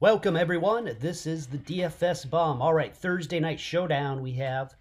Welcome, 0.00 0.36
everyone. 0.36 0.96
This 1.00 1.26
is 1.26 1.48
the 1.48 1.58
DFS 1.58 2.30
Bum. 2.30 2.62
All 2.62 2.72
right, 2.72 2.94
Thursday 2.94 3.40
night 3.40 3.58
showdown. 3.58 4.22
We 4.22 4.30
have 4.34 4.76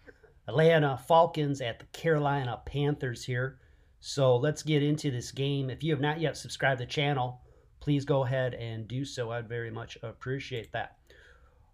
Atlanta 0.47 0.95
Falcons 1.07 1.59
at 1.59 1.79
the 1.79 1.85
Carolina 1.85 2.61
Panthers 2.67 3.25
here. 3.25 3.57
So 3.99 4.35
let's 4.35 4.61
get 4.61 4.83
into 4.83 5.09
this 5.09 5.31
game. 5.31 5.71
If 5.71 5.81
you 5.81 5.91
have 5.91 6.01
not 6.01 6.21
yet 6.21 6.37
subscribed 6.37 6.81
to 6.81 6.85
the 6.85 6.91
channel, 6.91 7.41
please 7.79 8.05
go 8.05 8.25
ahead 8.25 8.53
and 8.53 8.87
do 8.87 9.03
so. 9.03 9.31
I'd 9.31 9.49
very 9.49 9.71
much 9.71 9.97
appreciate 10.03 10.71
that. 10.73 10.97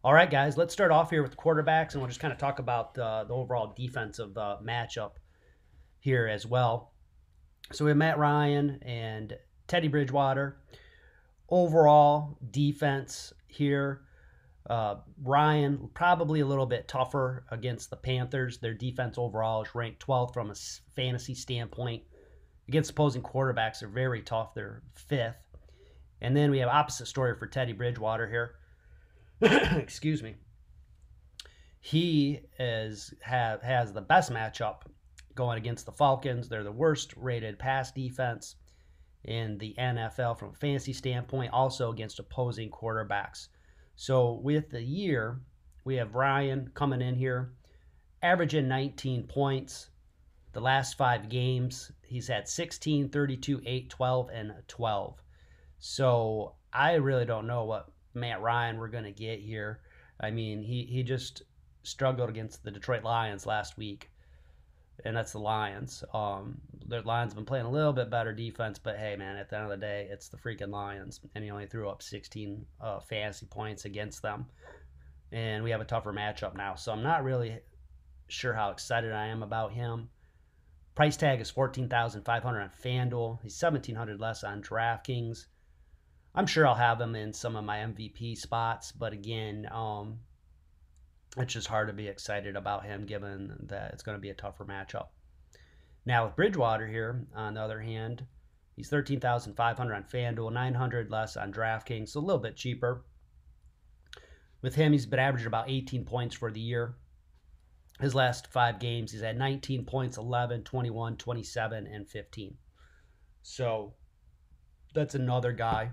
All 0.05 0.13
right, 0.13 0.31
guys, 0.31 0.55
let's 0.55 0.71
start 0.71 0.91
off 0.91 1.09
here 1.09 1.21
with 1.21 1.31
the 1.31 1.37
quarterbacks, 1.37 1.91
and 1.91 2.01
we'll 2.01 2.07
just 2.07 2.21
kind 2.21 2.31
of 2.31 2.39
talk 2.39 2.59
about 2.59 2.97
uh, 2.97 3.25
the 3.25 3.33
overall 3.33 3.73
defensive 3.75 4.37
uh, 4.37 4.55
matchup 4.63 5.15
here 5.99 6.29
as 6.29 6.45
well. 6.45 6.93
So 7.73 7.83
we 7.83 7.91
have 7.91 7.97
Matt 7.97 8.17
Ryan 8.17 8.79
and 8.83 9.35
Teddy 9.67 9.89
Bridgewater. 9.89 10.61
Overall 11.49 12.37
defense 12.51 13.33
here, 13.47 14.01
uh, 14.69 14.95
Ryan 15.21 15.89
probably 15.93 16.39
a 16.39 16.45
little 16.45 16.65
bit 16.65 16.87
tougher 16.87 17.45
against 17.51 17.89
the 17.89 17.97
Panthers. 17.97 18.59
Their 18.59 18.73
defense 18.73 19.17
overall 19.17 19.63
is 19.63 19.75
ranked 19.75 20.05
12th 20.05 20.33
from 20.33 20.51
a 20.51 20.55
fantasy 20.95 21.35
standpoint. 21.35 22.03
Against 22.67 22.91
opposing 22.91 23.21
quarterbacks, 23.21 23.79
they're 23.79 23.89
very 23.89 24.21
tough. 24.21 24.53
They're 24.53 24.83
fifth. 24.95 25.45
And 26.21 26.35
then 26.35 26.49
we 26.49 26.59
have 26.59 26.69
opposite 26.69 27.07
story 27.07 27.35
for 27.37 27.45
Teddy 27.45 27.73
Bridgewater 27.73 28.29
here. 28.29 28.55
Excuse 29.77 30.23
me. 30.23 30.35
He 31.81 32.39
is 32.57 33.13
have 33.21 33.61
has 33.61 33.91
the 33.91 34.01
best 34.01 34.31
matchup 34.31 34.83
going 35.35 35.57
against 35.57 35.85
the 35.85 35.91
Falcons. 35.91 36.47
They're 36.47 36.63
the 36.63 36.71
worst 36.71 37.13
rated 37.17 37.59
pass 37.59 37.91
defense 37.91 38.55
in 39.25 39.57
the 39.57 39.73
NFL 39.77 40.37
from 40.37 40.49
a 40.49 40.53
fantasy 40.53 40.93
standpoint, 40.93 41.53
also 41.53 41.91
against 41.91 42.19
opposing 42.19 42.69
quarterbacks. 42.69 43.47
So 43.95 44.33
with 44.43 44.69
the 44.69 44.81
year, 44.81 45.39
we 45.85 45.95
have 45.95 46.15
Ryan 46.15 46.71
coming 46.73 47.01
in 47.01 47.15
here, 47.15 47.53
averaging 48.21 48.67
19 48.67 49.23
points. 49.27 49.89
The 50.53 50.61
last 50.61 50.97
five 50.97 51.29
games, 51.29 51.91
he's 52.05 52.27
had 52.27 52.47
16, 52.47 53.09
32, 53.09 53.61
8, 53.65 53.89
12, 53.89 54.29
and 54.33 54.53
12. 54.67 55.21
So 55.79 56.55
I 56.71 56.93
really 56.93 57.25
don't 57.25 57.47
know 57.47 57.65
what 57.65 57.91
Matt 58.13 58.41
Ryan 58.41 58.77
we're 58.77 58.87
going 58.87 59.03
to 59.03 59.11
get 59.11 59.39
here. 59.39 59.81
I 60.19 60.31
mean, 60.31 60.63
he, 60.63 60.83
he 60.85 61.03
just 61.03 61.43
struggled 61.83 62.29
against 62.29 62.63
the 62.63 62.71
Detroit 62.71 63.03
Lions 63.03 63.45
last 63.45 63.77
week, 63.77 64.09
and 65.05 65.15
that's 65.15 65.31
the 65.31 65.39
Lions. 65.39 66.03
Um, 66.13 66.59
the 66.87 67.01
Lions 67.01 67.31
have 67.31 67.35
been 67.35 67.45
playing 67.45 67.65
a 67.65 67.71
little 67.71 67.93
bit 67.93 68.09
better 68.09 68.33
defense, 68.33 68.79
but 68.79 68.97
hey, 68.97 69.15
man, 69.15 69.37
at 69.37 69.49
the 69.49 69.55
end 69.55 69.65
of 69.65 69.71
the 69.71 69.77
day, 69.77 70.07
it's 70.11 70.29
the 70.29 70.37
freaking 70.37 70.71
Lions, 70.71 71.19
and 71.35 71.43
he 71.43 71.51
only 71.51 71.65
threw 71.65 71.89
up 71.89 72.01
16 72.01 72.65
uh, 72.81 72.99
fantasy 72.99 73.45
points 73.45 73.85
against 73.85 74.21
them. 74.21 74.45
And 75.31 75.63
we 75.63 75.71
have 75.71 75.81
a 75.81 75.85
tougher 75.85 76.13
matchup 76.13 76.55
now, 76.55 76.75
so 76.75 76.91
I'm 76.91 77.03
not 77.03 77.23
really 77.23 77.59
sure 78.27 78.53
how 78.53 78.71
excited 78.71 79.11
I 79.11 79.27
am 79.27 79.43
about 79.43 79.73
him. 79.73 80.09
Price 80.95 81.17
tag 81.17 81.41
is 81.41 81.49
14500 81.49 82.61
on 82.61 82.69
FanDuel. 82.69 83.39
He's 83.41 83.59
1700 83.59 84.19
less 84.19 84.43
on 84.43 84.61
DraftKings. 84.61 85.47
I'm 86.35 86.45
sure 86.45 86.67
I'll 86.67 86.75
have 86.75 87.01
him 87.01 87.15
in 87.15 87.33
some 87.33 87.55
of 87.55 87.63
my 87.63 87.77
MVP 87.77 88.37
spots, 88.37 88.91
but 88.91 89.13
again, 89.13 89.67
um, 89.71 90.19
it's 91.37 91.53
just 91.53 91.67
hard 91.67 91.87
to 91.87 91.93
be 91.93 92.07
excited 92.07 92.55
about 92.55 92.85
him 92.85 93.05
given 93.05 93.55
that 93.67 93.91
it's 93.93 94.03
going 94.03 94.17
to 94.17 94.21
be 94.21 94.29
a 94.29 94.35
tougher 94.35 94.65
matchup. 94.65 95.07
Now 96.05 96.25
with 96.25 96.35
Bridgewater 96.35 96.87
here, 96.87 97.25
on 97.35 97.55
the 97.55 97.61
other 97.61 97.81
hand, 97.81 98.25
he's 98.75 98.89
13,500 98.89 99.93
on 99.93 100.03
FanDuel, 100.03 100.51
900 100.51 101.09
less 101.09 101.37
on 101.37 101.53
DraftKings, 101.53 102.09
so 102.09 102.19
a 102.19 102.21
little 102.21 102.41
bit 102.41 102.55
cheaper. 102.55 103.05
With 104.61 104.75
him, 104.75 104.91
he's 104.91 105.05
been 105.05 105.19
averaging 105.19 105.47
about 105.47 105.69
18 105.69 106.05
points 106.05 106.35
for 106.35 106.51
the 106.51 106.59
year. 106.59 106.95
His 107.99 108.15
last 108.15 108.47
five 108.47 108.79
games, 108.79 109.11
he's 109.11 109.21
had 109.21 109.37
19 109.37 109.85
points, 109.85 110.17
11, 110.17 110.63
21, 110.63 111.17
27, 111.17 111.87
and 111.87 112.07
15. 112.07 112.57
So 113.41 113.93
that's 114.93 115.15
another 115.15 115.51
guy 115.51 115.91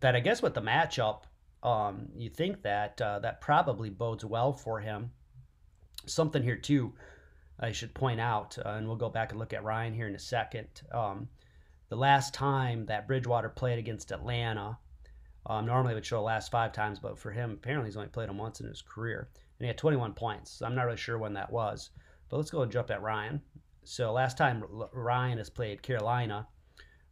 that 0.00 0.14
I 0.14 0.20
guess 0.20 0.42
with 0.42 0.54
the 0.54 0.60
matchup, 0.60 1.22
um, 1.64 2.08
you 2.14 2.28
think 2.28 2.62
that 2.62 3.00
uh, 3.00 3.18
that 3.20 3.40
probably 3.40 3.90
bodes 3.90 4.24
well 4.24 4.52
for 4.52 4.80
him. 4.80 5.10
Something 6.06 6.42
here 6.42 6.56
too, 6.56 6.92
I 7.58 7.72
should 7.72 7.94
point 7.94 8.20
out, 8.20 8.58
uh, 8.58 8.70
and 8.70 8.86
we'll 8.86 8.96
go 8.96 9.08
back 9.08 9.30
and 9.30 9.38
look 9.38 9.54
at 9.54 9.64
Ryan 9.64 9.94
here 9.94 10.06
in 10.06 10.14
a 10.14 10.18
second. 10.18 10.68
Um, 10.92 11.28
the 11.88 11.96
last 11.96 12.34
time 12.34 12.86
that 12.86 13.08
Bridgewater 13.08 13.48
played 13.48 13.78
against 13.78 14.12
Atlanta, 14.12 14.78
um, 15.46 15.64
normally 15.64 15.92
it 15.92 15.94
would 15.96 16.06
show 16.06 16.16
the 16.16 16.22
last 16.22 16.50
five 16.50 16.72
times, 16.72 16.98
but 16.98 17.18
for 17.18 17.30
him, 17.30 17.52
apparently 17.52 17.88
he's 17.88 17.96
only 17.96 18.08
played 18.08 18.28
them 18.28 18.38
once 18.38 18.60
in 18.60 18.68
his 18.68 18.82
career, 18.82 19.28
and 19.58 19.64
he 19.64 19.66
had 19.66 19.78
21 19.78 20.12
points. 20.12 20.50
So 20.50 20.66
I'm 20.66 20.74
not 20.74 20.84
really 20.84 20.98
sure 20.98 21.18
when 21.18 21.34
that 21.34 21.50
was, 21.50 21.90
but 22.28 22.36
let's 22.36 22.50
go 22.50 22.62
and 22.62 22.72
jump 22.72 22.90
at 22.90 23.02
Ryan. 23.02 23.40
So 23.84 24.12
last 24.12 24.36
time 24.36 24.64
Ryan 24.92 25.38
has 25.38 25.50
played 25.50 25.82
Carolina, 25.82 26.46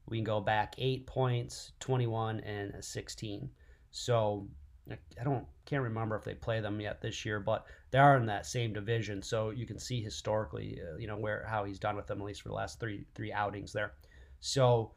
we 0.06 0.18
can 0.18 0.24
go 0.24 0.40
back 0.40 0.74
eight 0.78 1.06
points, 1.06 1.72
21, 1.80 2.40
and 2.40 2.84
16. 2.84 3.50
So 3.92 4.48
I 4.90 5.24
don't 5.24 5.46
can't 5.64 5.82
remember 5.82 6.16
if 6.16 6.24
they 6.24 6.34
play 6.34 6.60
them 6.60 6.80
yet 6.80 7.00
this 7.00 7.24
year, 7.24 7.38
but 7.38 7.66
they 7.90 7.98
are 7.98 8.16
in 8.16 8.26
that 8.26 8.46
same 8.46 8.72
division. 8.72 9.22
So 9.22 9.50
you 9.50 9.66
can 9.66 9.78
see 9.78 10.02
historically, 10.02 10.80
uh, 10.82 10.96
you 10.96 11.06
know, 11.06 11.16
where 11.16 11.46
how 11.48 11.64
he's 11.64 11.78
done 11.78 11.94
with 11.94 12.06
them 12.06 12.20
at 12.20 12.26
least 12.26 12.42
for 12.42 12.48
the 12.48 12.54
last 12.54 12.80
three 12.80 13.06
three 13.14 13.32
outings 13.32 13.72
there. 13.72 13.92
So, 14.40 14.92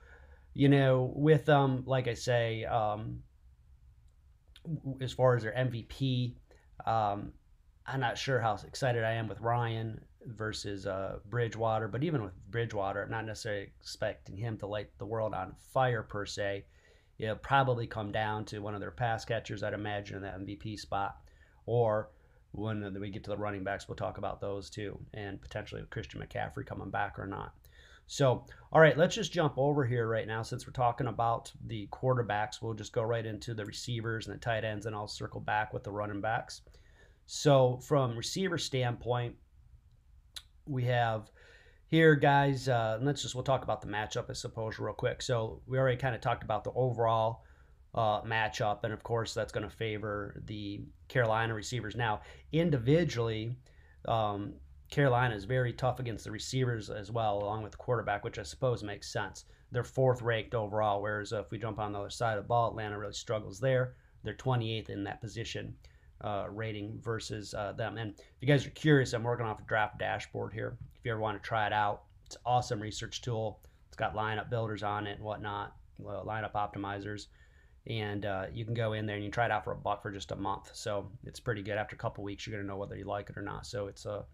you 0.53 0.69
know, 0.69 1.13
with 1.15 1.45
them, 1.45 1.61
um, 1.61 1.83
like 1.85 2.07
I 2.07 2.15
say, 2.15 2.63
um, 2.65 3.21
as 5.01 5.13
far 5.13 5.35
as 5.35 5.43
their 5.43 5.53
MVP, 5.53 6.35
um, 6.87 7.33
I'm 7.85 7.99
not 7.99 8.17
sure 8.17 8.39
how 8.39 8.57
excited 8.65 9.03
I 9.03 9.11
am 9.11 9.27
with 9.27 9.39
Ryan 9.41 10.03
versus 10.25 10.87
uh, 10.87 11.19
Bridgewater, 11.29 11.87
but 11.87 12.03
even 12.03 12.23
with 12.23 12.33
Bridgewater, 12.49 13.03
I'm 13.03 13.11
not 13.11 13.25
necessarily 13.25 13.71
expecting 13.79 14.37
him 14.37 14.57
to 14.57 14.67
light 14.67 14.89
the 14.97 15.05
world 15.05 15.35
on 15.35 15.53
fire 15.73 16.01
per 16.01 16.25
se. 16.25 16.65
It'll 17.17 17.35
probably 17.35 17.87
come 17.87 18.11
down 18.11 18.45
to 18.45 18.59
one 18.59 18.73
of 18.73 18.81
their 18.81 18.91
pass 18.91 19.25
catchers, 19.25 19.63
I'd 19.63 19.73
imagine, 19.73 20.17
in 20.17 20.23
that 20.23 20.39
MVP 20.39 20.79
spot, 20.79 21.17
or 21.65 22.09
when 22.51 22.97
we 22.99 23.09
get 23.09 23.23
to 23.25 23.29
the 23.29 23.37
running 23.37 23.63
backs, 23.63 23.87
we'll 23.87 23.95
talk 23.95 24.17
about 24.17 24.41
those 24.41 24.69
too, 24.69 24.99
and 25.13 25.41
potentially 25.41 25.83
Christian 25.89 26.21
McCaffrey 26.21 26.65
coming 26.65 26.89
back 26.89 27.19
or 27.19 27.27
not. 27.27 27.53
So, 28.07 28.45
all 28.71 28.79
right, 28.81 28.97
let's 28.97 29.15
just 29.15 29.31
jump 29.33 29.55
over 29.57 29.83
here 29.83 30.07
right 30.07 30.27
now 30.27 30.43
since 30.43 30.67
we're 30.67 30.73
talking 30.73 31.07
about 31.07 31.51
the 31.65 31.87
quarterbacks. 31.87 32.61
We'll 32.61 32.75
just 32.75 32.93
go 32.93 33.01
right 33.01 33.25
into 33.25 33.53
the 33.53 33.65
receivers 33.65 34.27
and 34.27 34.35
the 34.35 34.39
tight 34.39 34.63
ends, 34.63 34.85
and 34.85 34.95
I'll 34.95 35.07
circle 35.07 35.41
back 35.41 35.73
with 35.73 35.83
the 35.83 35.91
running 35.91 36.21
backs. 36.21 36.61
So, 37.25 37.77
from 37.77 38.15
receiver 38.15 38.59
standpoint, 38.59 39.35
we 40.67 40.83
have 40.83 41.31
here, 41.87 42.15
guys. 42.15 42.67
Uh, 42.67 42.99
let's 43.01 43.21
just 43.21 43.35
we'll 43.35 43.43
talk 43.43 43.63
about 43.63 43.81
the 43.81 43.87
matchup, 43.87 44.29
I 44.29 44.33
suppose, 44.33 44.79
real 44.79 44.93
quick. 44.93 45.21
So 45.21 45.61
we 45.67 45.77
already 45.77 45.97
kind 45.97 46.15
of 46.15 46.21
talked 46.21 46.43
about 46.43 46.63
the 46.63 46.71
overall 46.71 47.43
uh, 47.93 48.21
matchup, 48.21 48.83
and 48.83 48.93
of 48.93 49.03
course, 49.03 49.33
that's 49.33 49.51
going 49.51 49.67
to 49.67 49.75
favor 49.75 50.41
the 50.45 50.81
Carolina 51.07 51.53
receivers. 51.53 51.95
Now, 51.95 52.21
individually, 52.51 53.55
um, 54.07 54.53
Carolina 54.91 55.35
is 55.35 55.45
very 55.45 55.73
tough 55.73 55.99
against 55.99 56.25
the 56.25 56.31
receivers 56.31 56.89
as 56.89 57.11
well, 57.11 57.37
along 57.37 57.63
with 57.63 57.71
the 57.71 57.77
quarterback, 57.77 58.23
which 58.23 58.39
I 58.39 58.43
suppose 58.43 58.83
makes 58.83 59.11
sense. 59.11 59.45
They're 59.71 59.83
fourth 59.83 60.21
ranked 60.21 60.55
overall, 60.55 61.01
whereas 61.01 61.31
if 61.31 61.51
we 61.51 61.57
jump 61.57 61.79
on 61.79 61.91
the 61.91 61.99
other 61.99 62.09
side 62.09 62.37
of 62.37 62.43
the 62.43 62.47
ball, 62.47 62.69
Atlanta 62.69 62.97
really 62.97 63.13
struggles 63.13 63.59
there. 63.59 63.95
They're 64.23 64.33
28th 64.33 64.89
in 64.89 65.03
that 65.03 65.21
position 65.21 65.75
uh, 66.21 66.45
rating 66.49 66.99
versus 67.03 67.53
uh, 67.53 67.73
them. 67.73 67.97
And 67.97 68.11
if 68.11 68.35
you 68.41 68.47
guys 68.47 68.65
are 68.65 68.71
curious, 68.71 69.13
I'm 69.13 69.23
working 69.23 69.45
off 69.45 69.59
a 69.59 69.63
draft 69.63 69.99
dashboard 69.99 70.53
here. 70.53 70.77
If 70.97 71.05
you 71.05 71.11
ever 71.11 71.19
want 71.19 71.41
to 71.41 71.47
try 71.47 71.67
it 71.67 71.73
out, 71.73 72.03
it's 72.25 72.37
awesome 72.45 72.81
research 72.81 73.21
tool. 73.21 73.59
It's 73.87 73.97
got 73.97 74.15
lineup 74.15 74.49
builders 74.49 74.83
on 74.83 75.07
it 75.07 75.17
and 75.17 75.23
whatnot, 75.23 75.75
lineup 76.01 76.53
optimizers. 76.53 77.27
And 77.87 78.25
uh, 78.25 78.45
you 78.51 78.65
can 78.65 78.73
go 78.73 78.93
in 78.93 79.05
there 79.05 79.15
and 79.15 79.23
you 79.23 79.29
try 79.29 79.45
it 79.45 79.51
out 79.51 79.63
for 79.63 79.73
a 79.73 79.77
buck 79.77 80.01
for 80.01 80.11
just 80.11 80.31
a 80.31 80.35
month. 80.35 80.71
So 80.73 81.11
it's 81.23 81.39
pretty 81.39 81.61
good. 81.61 81.77
After 81.77 81.95
a 81.95 81.99
couple 81.99 82.23
weeks, 82.23 82.47
you're 82.47 82.55
going 82.55 82.65
to 82.65 82.67
know 82.67 82.77
whether 82.77 82.95
you 82.95 83.05
like 83.05 83.29
it 83.29 83.37
or 83.37 83.43
not. 83.43 83.67
So 83.67 83.87
it's 83.87 84.05
a 84.05 84.25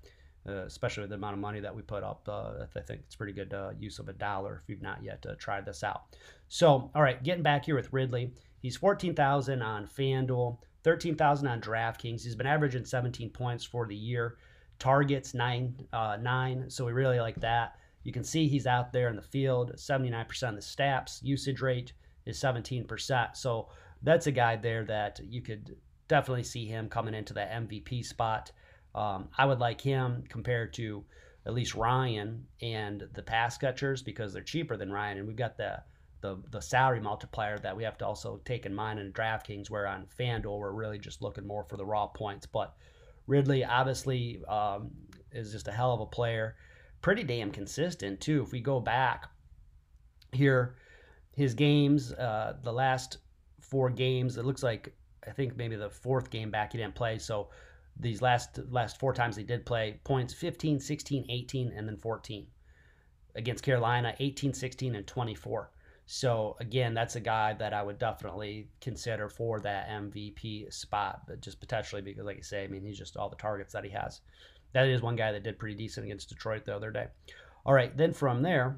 uh, 0.48 0.66
especially 0.66 1.02
with 1.02 1.10
the 1.10 1.16
amount 1.16 1.34
of 1.34 1.40
money 1.40 1.60
that 1.60 1.76
we 1.76 1.82
put 1.82 2.04
up. 2.04 2.28
Uh, 2.28 2.66
I 2.76 2.80
think 2.80 3.02
it's 3.06 3.16
pretty 3.16 3.34
good 3.34 3.54
uh, 3.54 3.72
use 3.80 4.00
of 4.00 4.10
a 4.10 4.14
dollar 4.14 4.62
if 4.64 4.70
you've 4.70 4.82
not 4.82 5.04
yet 5.04 5.24
uh, 5.30 5.36
tried 5.38 5.66
this 5.66 5.84
out. 5.84 6.04
So, 6.48 6.90
all 6.96 7.02
right, 7.02 7.22
getting 7.24 7.44
back 7.44 7.66
here 7.66 7.76
with 7.76 7.94
Ridley, 7.94 8.32
he's 8.62 8.76
14,000 8.76 9.62
on 9.62 9.88
FanDuel, 9.88 10.58
13,000 10.84 11.48
on 11.48 11.62
DraftKings. 11.62 12.24
He's 12.24 12.36
been 12.36 12.48
averaging 12.48 12.86
17 12.86 13.30
points 13.30 13.64
for 13.64 13.86
the 13.86 13.96
year. 13.96 14.38
Targets 14.80 15.34
nine, 15.34 15.76
uh, 15.94 16.18
nine. 16.20 16.70
So 16.70 16.86
we 16.86 16.92
really 16.92 17.20
like 17.20 17.40
that. 17.42 17.76
You 18.04 18.12
can 18.12 18.24
see 18.24 18.48
he's 18.48 18.66
out 18.66 18.92
there 18.92 19.10
in 19.10 19.16
the 19.16 19.22
field. 19.22 19.74
79% 19.76 20.50
of 20.50 20.56
the 20.56 20.62
snaps. 20.62 21.22
Usage 21.24 21.62
rate 21.62 21.94
is 22.26 22.40
17%. 22.40 23.38
So 23.38 23.70
that's 24.02 24.28
a 24.28 24.32
guy 24.32 24.56
there 24.56 24.84
that 24.86 25.20
you 25.24 25.42
could 25.42 25.76
definitely 26.08 26.44
see 26.44 26.66
him 26.66 26.90
coming 26.90 27.14
into 27.14 27.34
that 27.36 27.52
MVP 27.52 28.04
spot. 28.04 28.52
Um, 28.96 29.30
I 29.38 29.46
would 29.46 29.60
like 29.60 29.80
him 29.80 30.24
compared 30.30 30.74
to 30.74 31.04
at 31.46 31.54
least 31.54 31.76
Ryan 31.76 32.46
and 32.62 33.08
the 33.14 33.24
pass 33.24 33.58
catchers 33.58 34.02
because 34.02 34.34
they're 34.34 34.42
cheaper 34.42 34.78
than 34.78 34.92
Ryan. 34.92 35.20
And 35.20 35.28
we've 35.28 35.36
got 35.36 35.58
the 35.58 35.82
the 36.22 36.42
the 36.52 36.62
salary 36.62 37.00
multiplier 37.00 37.58
that 37.60 37.76
we 37.76 37.84
have 37.84 37.98
to 38.00 38.06
also 38.06 38.40
take 38.46 38.66
in 38.66 38.74
mind 38.74 39.00
in 39.00 39.12
DraftKings, 39.12 39.70
where 39.70 39.88
on 39.88 40.08
FanDuel 40.20 40.60
we're 40.60 40.72
really 40.72 41.00
just 41.00 41.22
looking 41.22 41.46
more 41.46 41.64
for 41.64 41.78
the 41.78 41.86
raw 41.86 42.08
points. 42.08 42.46
But 42.46 42.76
Ridley 43.28 43.64
obviously 43.64 44.42
um, 44.48 44.92
is 45.32 45.52
just 45.52 45.68
a 45.68 45.72
hell 45.72 45.94
of 45.94 46.02
a 46.02 46.06
player, 46.06 46.56
pretty 47.02 47.24
damn 47.24 47.52
consistent 47.52 48.22
too. 48.22 48.44
If 48.44 48.52
we 48.52 48.62
go 48.62 48.80
back 48.80 49.30
here, 50.32 50.76
his 51.36 51.54
games, 51.54 52.14
uh, 52.14 52.58
the 52.64 52.74
last 52.74 53.18
four 53.60 53.90
games, 53.90 54.38
it 54.38 54.46
looks 54.46 54.64
like 54.64 54.94
I 55.28 55.32
think 55.32 55.58
maybe 55.58 55.76
the 55.76 55.90
fourth 55.90 56.30
game 56.30 56.52
back 56.52 56.72
he 56.72 56.78
didn't 56.78 56.96
play. 56.96 57.18
So 57.18 57.50
these 58.00 58.22
last 58.22 58.60
last 58.70 59.00
four 59.00 59.14
times 59.14 59.36
he 59.36 59.44
did 59.44 59.66
play 59.66 60.00
points 60.04 60.34
15 60.34 60.80
16 60.80 61.26
18 61.30 61.74
and 61.76 61.88
then 61.88 61.98
14 61.98 62.48
against 63.36 63.64
carolina 63.64 64.16
18 64.20 64.54
16 64.54 64.96
and 64.96 65.06
24 65.06 65.72
so 66.14 66.58
again, 66.60 66.94
that's 66.94 67.16
a 67.16 67.22
guy 67.22 67.54
that 67.54 67.74
I 67.74 67.82
would 67.82 67.98
definitely 67.98 68.68
consider 68.82 69.30
for 69.30 69.62
that 69.62 69.88
MVP 69.88 70.74
spot, 70.74 71.22
but 71.26 71.40
just 71.40 71.62
potentially 71.62 72.02
because, 72.02 72.26
like 72.26 72.40
I 72.40 72.42
say, 72.42 72.66
I 72.66 72.68
mean, 72.68 72.84
he's 72.84 72.98
just 72.98 73.16
all 73.16 73.30
the 73.30 73.38
targets 73.38 73.72
that 73.72 73.86
he 73.86 73.92
has. 73.92 74.20
That 74.74 74.90
is 74.90 75.02
one 75.02 75.16
guy 75.16 75.32
that 75.32 75.44
did 75.44 75.58
pretty 75.58 75.76
decent 75.76 76.06
against 76.06 76.28
Detroit 76.28 76.66
the 76.66 76.76
other 76.76 76.92
day. 76.92 77.08
All 77.66 77.74
right, 77.74 77.96
then 77.96 78.12
from 78.12 78.42
there, 78.42 78.76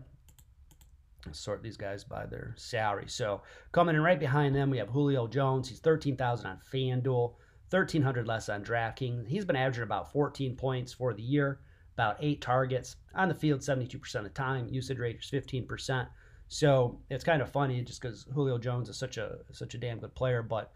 sort 1.32 1.64
these 1.64 1.76
guys 1.76 2.04
by 2.04 2.28
their 2.28 2.54
salary. 2.56 3.06
So 3.08 3.42
coming 3.72 3.96
in 3.96 4.04
right 4.04 4.20
behind 4.20 4.56
them, 4.56 4.70
we 4.70 4.78
have 4.78 4.90
Julio 4.90 5.26
Jones. 5.26 5.68
He's 5.68 5.80
13,000 5.80 6.46
on 6.46 6.60
FanDuel, 6.72 7.34
1,300 7.72 8.28
less 8.28 8.48
on 8.48 8.64
DraftKings. 8.64 9.28
He's 9.28 9.44
been 9.44 9.56
averaging 9.56 9.82
about 9.82 10.12
14 10.12 10.56
points 10.56 10.94
for 10.94 11.16
the 11.16 11.24
year, 11.24 11.62
about 11.96 12.18
eight 12.20 12.42
targets 12.42 12.98
on 13.16 13.28
the 13.28 13.34
field 13.34 13.62
72% 13.62 14.16
of 14.18 14.24
the 14.24 14.30
time. 14.30 14.68
Usage 14.70 15.00
rate 15.00 15.18
is 15.20 15.32
15%. 15.32 16.08
So 16.48 17.00
it's 17.10 17.24
kind 17.24 17.42
of 17.42 17.52
funny 17.52 17.82
just 17.82 18.02
because 18.02 18.26
Julio 18.34 18.58
Jones 18.58 18.90
is 18.90 18.98
such 18.98 19.18
a 19.18 19.38
such 19.52 19.74
a 19.74 19.78
damn 19.78 20.00
good 20.00 20.16
player, 20.16 20.44
but 20.44 20.72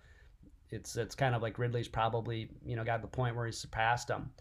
it's 0.70 0.96
it's 0.96 1.16
kind 1.16 1.36
of 1.36 1.42
like 1.42 1.60
Ridley's 1.60 1.88
probably 1.88 2.50
you 2.66 2.76
know 2.76 2.84
got 2.84 2.98
to 2.98 3.02
the 3.02 3.08
point 3.08 3.36
where 3.36 3.46
he's 3.46 3.60
surpassed 3.60 4.10
him. 4.10 4.32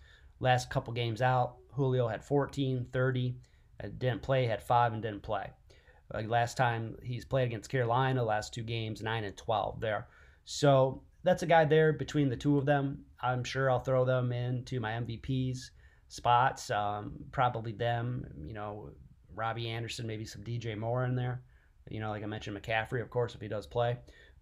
Last 0.40 0.70
couple 0.70 0.92
games 0.92 1.22
out, 1.22 1.56
Julio 1.72 2.08
had 2.08 2.22
14, 2.22 2.86
30, 2.92 3.36
didn't 3.98 4.22
play, 4.22 4.46
had 4.46 4.62
five 4.62 4.92
and 4.92 5.02
didn't 5.02 5.22
play. 5.22 5.50
Like 6.12 6.28
last 6.28 6.56
time 6.56 6.96
he's 7.02 7.24
played 7.24 7.46
against 7.46 7.70
Carolina, 7.70 8.22
last 8.22 8.54
two 8.54 8.62
games, 8.62 9.02
nine 9.02 9.24
and 9.24 9.36
12 9.36 9.80
there. 9.80 10.08
So 10.44 11.02
that's 11.24 11.42
a 11.42 11.46
guy 11.46 11.64
there 11.64 11.92
between 11.92 12.28
the 12.28 12.36
two 12.36 12.58
of 12.58 12.66
them. 12.66 13.04
I'm 13.20 13.42
sure 13.42 13.70
I'll 13.70 13.80
throw 13.80 14.04
them 14.04 14.32
into 14.32 14.78
my 14.78 14.92
MVPs 14.92 15.70
spots. 16.08 16.70
Um, 16.70 17.12
probably 17.32 17.72
them, 17.72 18.26
you 18.46 18.54
know, 18.54 18.90
Robbie 19.36 19.68
Anderson, 19.68 20.06
maybe 20.06 20.24
some 20.24 20.42
DJ 20.42 20.76
Moore 20.76 21.04
in 21.04 21.14
there. 21.14 21.42
You 21.88 22.00
know, 22.00 22.10
like 22.10 22.24
I 22.24 22.26
mentioned, 22.26 22.60
McCaffrey, 22.60 23.00
of 23.00 23.10
course, 23.10 23.34
if 23.34 23.40
he 23.40 23.48
does 23.48 23.66
play. 23.66 23.96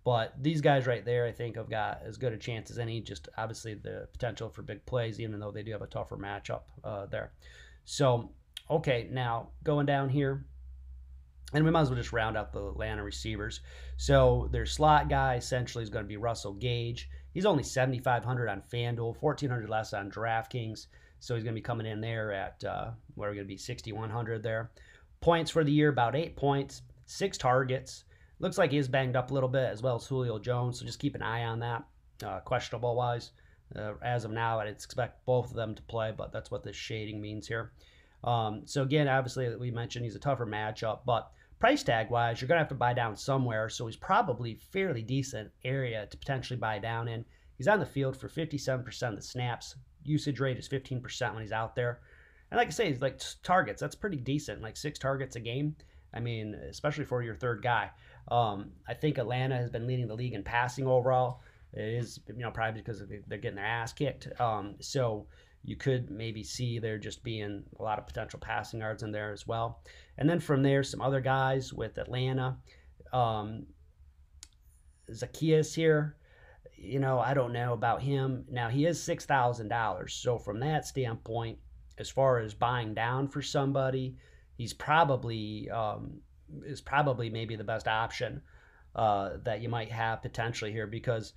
But 0.04 0.34
these 0.40 0.60
guys 0.60 0.86
right 0.86 1.04
there, 1.04 1.26
I 1.26 1.32
think, 1.32 1.56
have 1.56 1.70
got 1.70 2.02
as 2.06 2.18
good 2.18 2.32
a 2.32 2.36
chance 2.36 2.70
as 2.70 2.78
any. 2.78 3.00
Just 3.00 3.28
obviously 3.36 3.74
the 3.74 4.08
potential 4.12 4.50
for 4.50 4.62
big 4.62 4.84
plays, 4.86 5.18
even 5.18 5.40
though 5.40 5.50
they 5.50 5.62
do 5.62 5.72
have 5.72 5.82
a 5.82 5.86
tougher 5.86 6.16
matchup 6.16 6.62
uh, 6.84 7.06
there. 7.06 7.32
So, 7.84 8.30
okay, 8.70 9.08
now 9.10 9.48
going 9.62 9.86
down 9.86 10.10
here, 10.10 10.44
and 11.54 11.64
we 11.64 11.70
might 11.70 11.82
as 11.82 11.88
well 11.88 11.98
just 11.98 12.12
round 12.12 12.36
out 12.36 12.52
the 12.52 12.66
Atlanta 12.66 13.02
receivers. 13.02 13.60
So 13.96 14.48
their 14.52 14.66
slot 14.66 15.08
guy 15.08 15.36
essentially 15.36 15.84
is 15.84 15.90
going 15.90 16.04
to 16.04 16.08
be 16.08 16.16
Russell 16.16 16.54
Gage. 16.54 17.08
He's 17.32 17.46
only 17.46 17.62
7,500 17.62 18.48
on 18.48 18.62
FanDuel, 18.72 19.16
1,400 19.20 19.68
less 19.68 19.92
on 19.92 20.10
DraftKings. 20.10 20.86
So 21.24 21.34
he's 21.34 21.42
going 21.42 21.54
to 21.54 21.58
be 21.58 21.64
coming 21.64 21.86
in 21.86 22.02
there 22.02 22.32
at 22.32 22.62
uh, 22.64 22.90
what 23.14 23.30
are 23.30 23.34
going 23.34 23.46
to 23.46 23.48
be 23.48 23.56
6,100 23.56 24.42
there. 24.42 24.70
Points 25.22 25.50
for 25.50 25.64
the 25.64 25.72
year 25.72 25.88
about 25.88 26.14
eight 26.14 26.36
points, 26.36 26.82
six 27.06 27.38
targets. 27.38 28.04
Looks 28.40 28.58
like 28.58 28.72
he 28.72 28.76
is 28.76 28.88
banged 28.88 29.16
up 29.16 29.30
a 29.30 29.34
little 29.34 29.48
bit 29.48 29.70
as 29.70 29.82
well 29.82 29.96
as 29.96 30.04
Julio 30.04 30.38
Jones. 30.38 30.78
So 30.78 30.84
just 30.84 30.98
keep 30.98 31.14
an 31.14 31.22
eye 31.22 31.44
on 31.44 31.60
that, 31.60 31.84
uh, 32.22 32.40
questionable 32.40 32.94
wise. 32.94 33.30
Uh, 33.74 33.94
as 34.02 34.26
of 34.26 34.32
now, 34.32 34.60
I'd 34.60 34.68
expect 34.68 35.24
both 35.24 35.48
of 35.48 35.56
them 35.56 35.74
to 35.74 35.82
play, 35.84 36.12
but 36.14 36.30
that's 36.30 36.50
what 36.50 36.62
this 36.62 36.76
shading 36.76 37.22
means 37.22 37.48
here. 37.48 37.72
Um, 38.22 38.62
so 38.66 38.82
again, 38.82 39.08
obviously, 39.08 39.56
we 39.56 39.70
mentioned 39.70 40.04
he's 40.04 40.16
a 40.16 40.20
tougher 40.20 40.46
matchup, 40.46 41.00
but 41.06 41.30
price 41.58 41.82
tag 41.82 42.10
wise, 42.10 42.42
you're 42.42 42.48
going 42.48 42.56
to 42.56 42.62
have 42.62 42.68
to 42.68 42.74
buy 42.74 42.92
down 42.92 43.16
somewhere. 43.16 43.70
So 43.70 43.86
he's 43.86 43.96
probably 43.96 44.56
fairly 44.56 45.00
decent 45.00 45.50
area 45.64 46.06
to 46.06 46.18
potentially 46.18 46.58
buy 46.58 46.78
down 46.80 47.08
in. 47.08 47.24
He's 47.56 47.68
on 47.68 47.80
the 47.80 47.86
field 47.86 48.14
for 48.14 48.28
57% 48.28 49.08
of 49.08 49.16
the 49.16 49.22
snaps, 49.22 49.76
usage 50.04 50.40
rate 50.40 50.58
is 50.58 50.68
15% 50.68 51.32
when 51.32 51.42
he's 51.42 51.52
out 51.52 51.74
there. 51.74 52.00
And 52.50 52.58
like 52.58 52.68
I 52.68 52.70
say, 52.70 52.88
he's 52.88 53.00
like 53.00 53.20
targets, 53.42 53.80
that's 53.80 53.94
pretty 53.94 54.18
decent. 54.18 54.62
Like 54.62 54.76
six 54.76 54.98
targets 54.98 55.36
a 55.36 55.40
game. 55.40 55.76
I 56.12 56.20
mean, 56.20 56.54
especially 56.54 57.04
for 57.04 57.22
your 57.22 57.34
third 57.34 57.62
guy. 57.62 57.90
Um, 58.28 58.70
I 58.88 58.94
think 58.94 59.18
Atlanta 59.18 59.56
has 59.56 59.70
been 59.70 59.86
leading 59.86 60.06
the 60.06 60.14
league 60.14 60.34
in 60.34 60.44
passing 60.44 60.86
overall. 60.86 61.40
It 61.72 61.82
is, 61.82 62.20
you 62.28 62.42
know, 62.42 62.50
probably 62.50 62.80
because 62.80 63.02
they're 63.26 63.38
getting 63.38 63.56
their 63.56 63.64
ass 63.64 63.92
kicked. 63.92 64.28
Um, 64.40 64.76
so 64.80 65.26
you 65.64 65.76
could 65.76 66.10
maybe 66.10 66.44
see 66.44 66.78
there 66.78 66.98
just 66.98 67.24
being 67.24 67.64
a 67.78 67.82
lot 67.82 67.98
of 67.98 68.06
potential 68.06 68.38
passing 68.38 68.80
yards 68.80 69.02
in 69.02 69.10
there 69.10 69.32
as 69.32 69.46
well. 69.46 69.80
And 70.18 70.28
then 70.28 70.38
from 70.38 70.62
there, 70.62 70.84
some 70.84 71.00
other 71.00 71.20
guys 71.20 71.72
with 71.72 71.98
Atlanta. 71.98 72.58
Um, 73.12 73.66
Zaccheaus 75.10 75.74
here 75.74 76.16
you 76.84 76.98
know, 76.98 77.18
I 77.18 77.34
don't 77.34 77.52
know 77.52 77.72
about 77.72 78.02
him. 78.02 78.44
Now 78.50 78.68
he 78.68 78.86
is 78.86 79.02
six 79.02 79.24
thousand 79.24 79.68
dollars, 79.68 80.14
so 80.14 80.38
from 80.38 80.60
that 80.60 80.86
standpoint, 80.86 81.58
as 81.98 82.10
far 82.10 82.38
as 82.38 82.54
buying 82.54 82.94
down 82.94 83.28
for 83.28 83.42
somebody, 83.42 84.16
he's 84.56 84.72
probably 84.72 85.68
um, 85.70 86.20
is 86.64 86.80
probably 86.80 87.30
maybe 87.30 87.56
the 87.56 87.64
best 87.64 87.88
option 87.88 88.42
uh, 88.94 89.30
that 89.44 89.60
you 89.60 89.68
might 89.68 89.90
have 89.90 90.22
potentially 90.22 90.72
here 90.72 90.86
because 90.86 91.32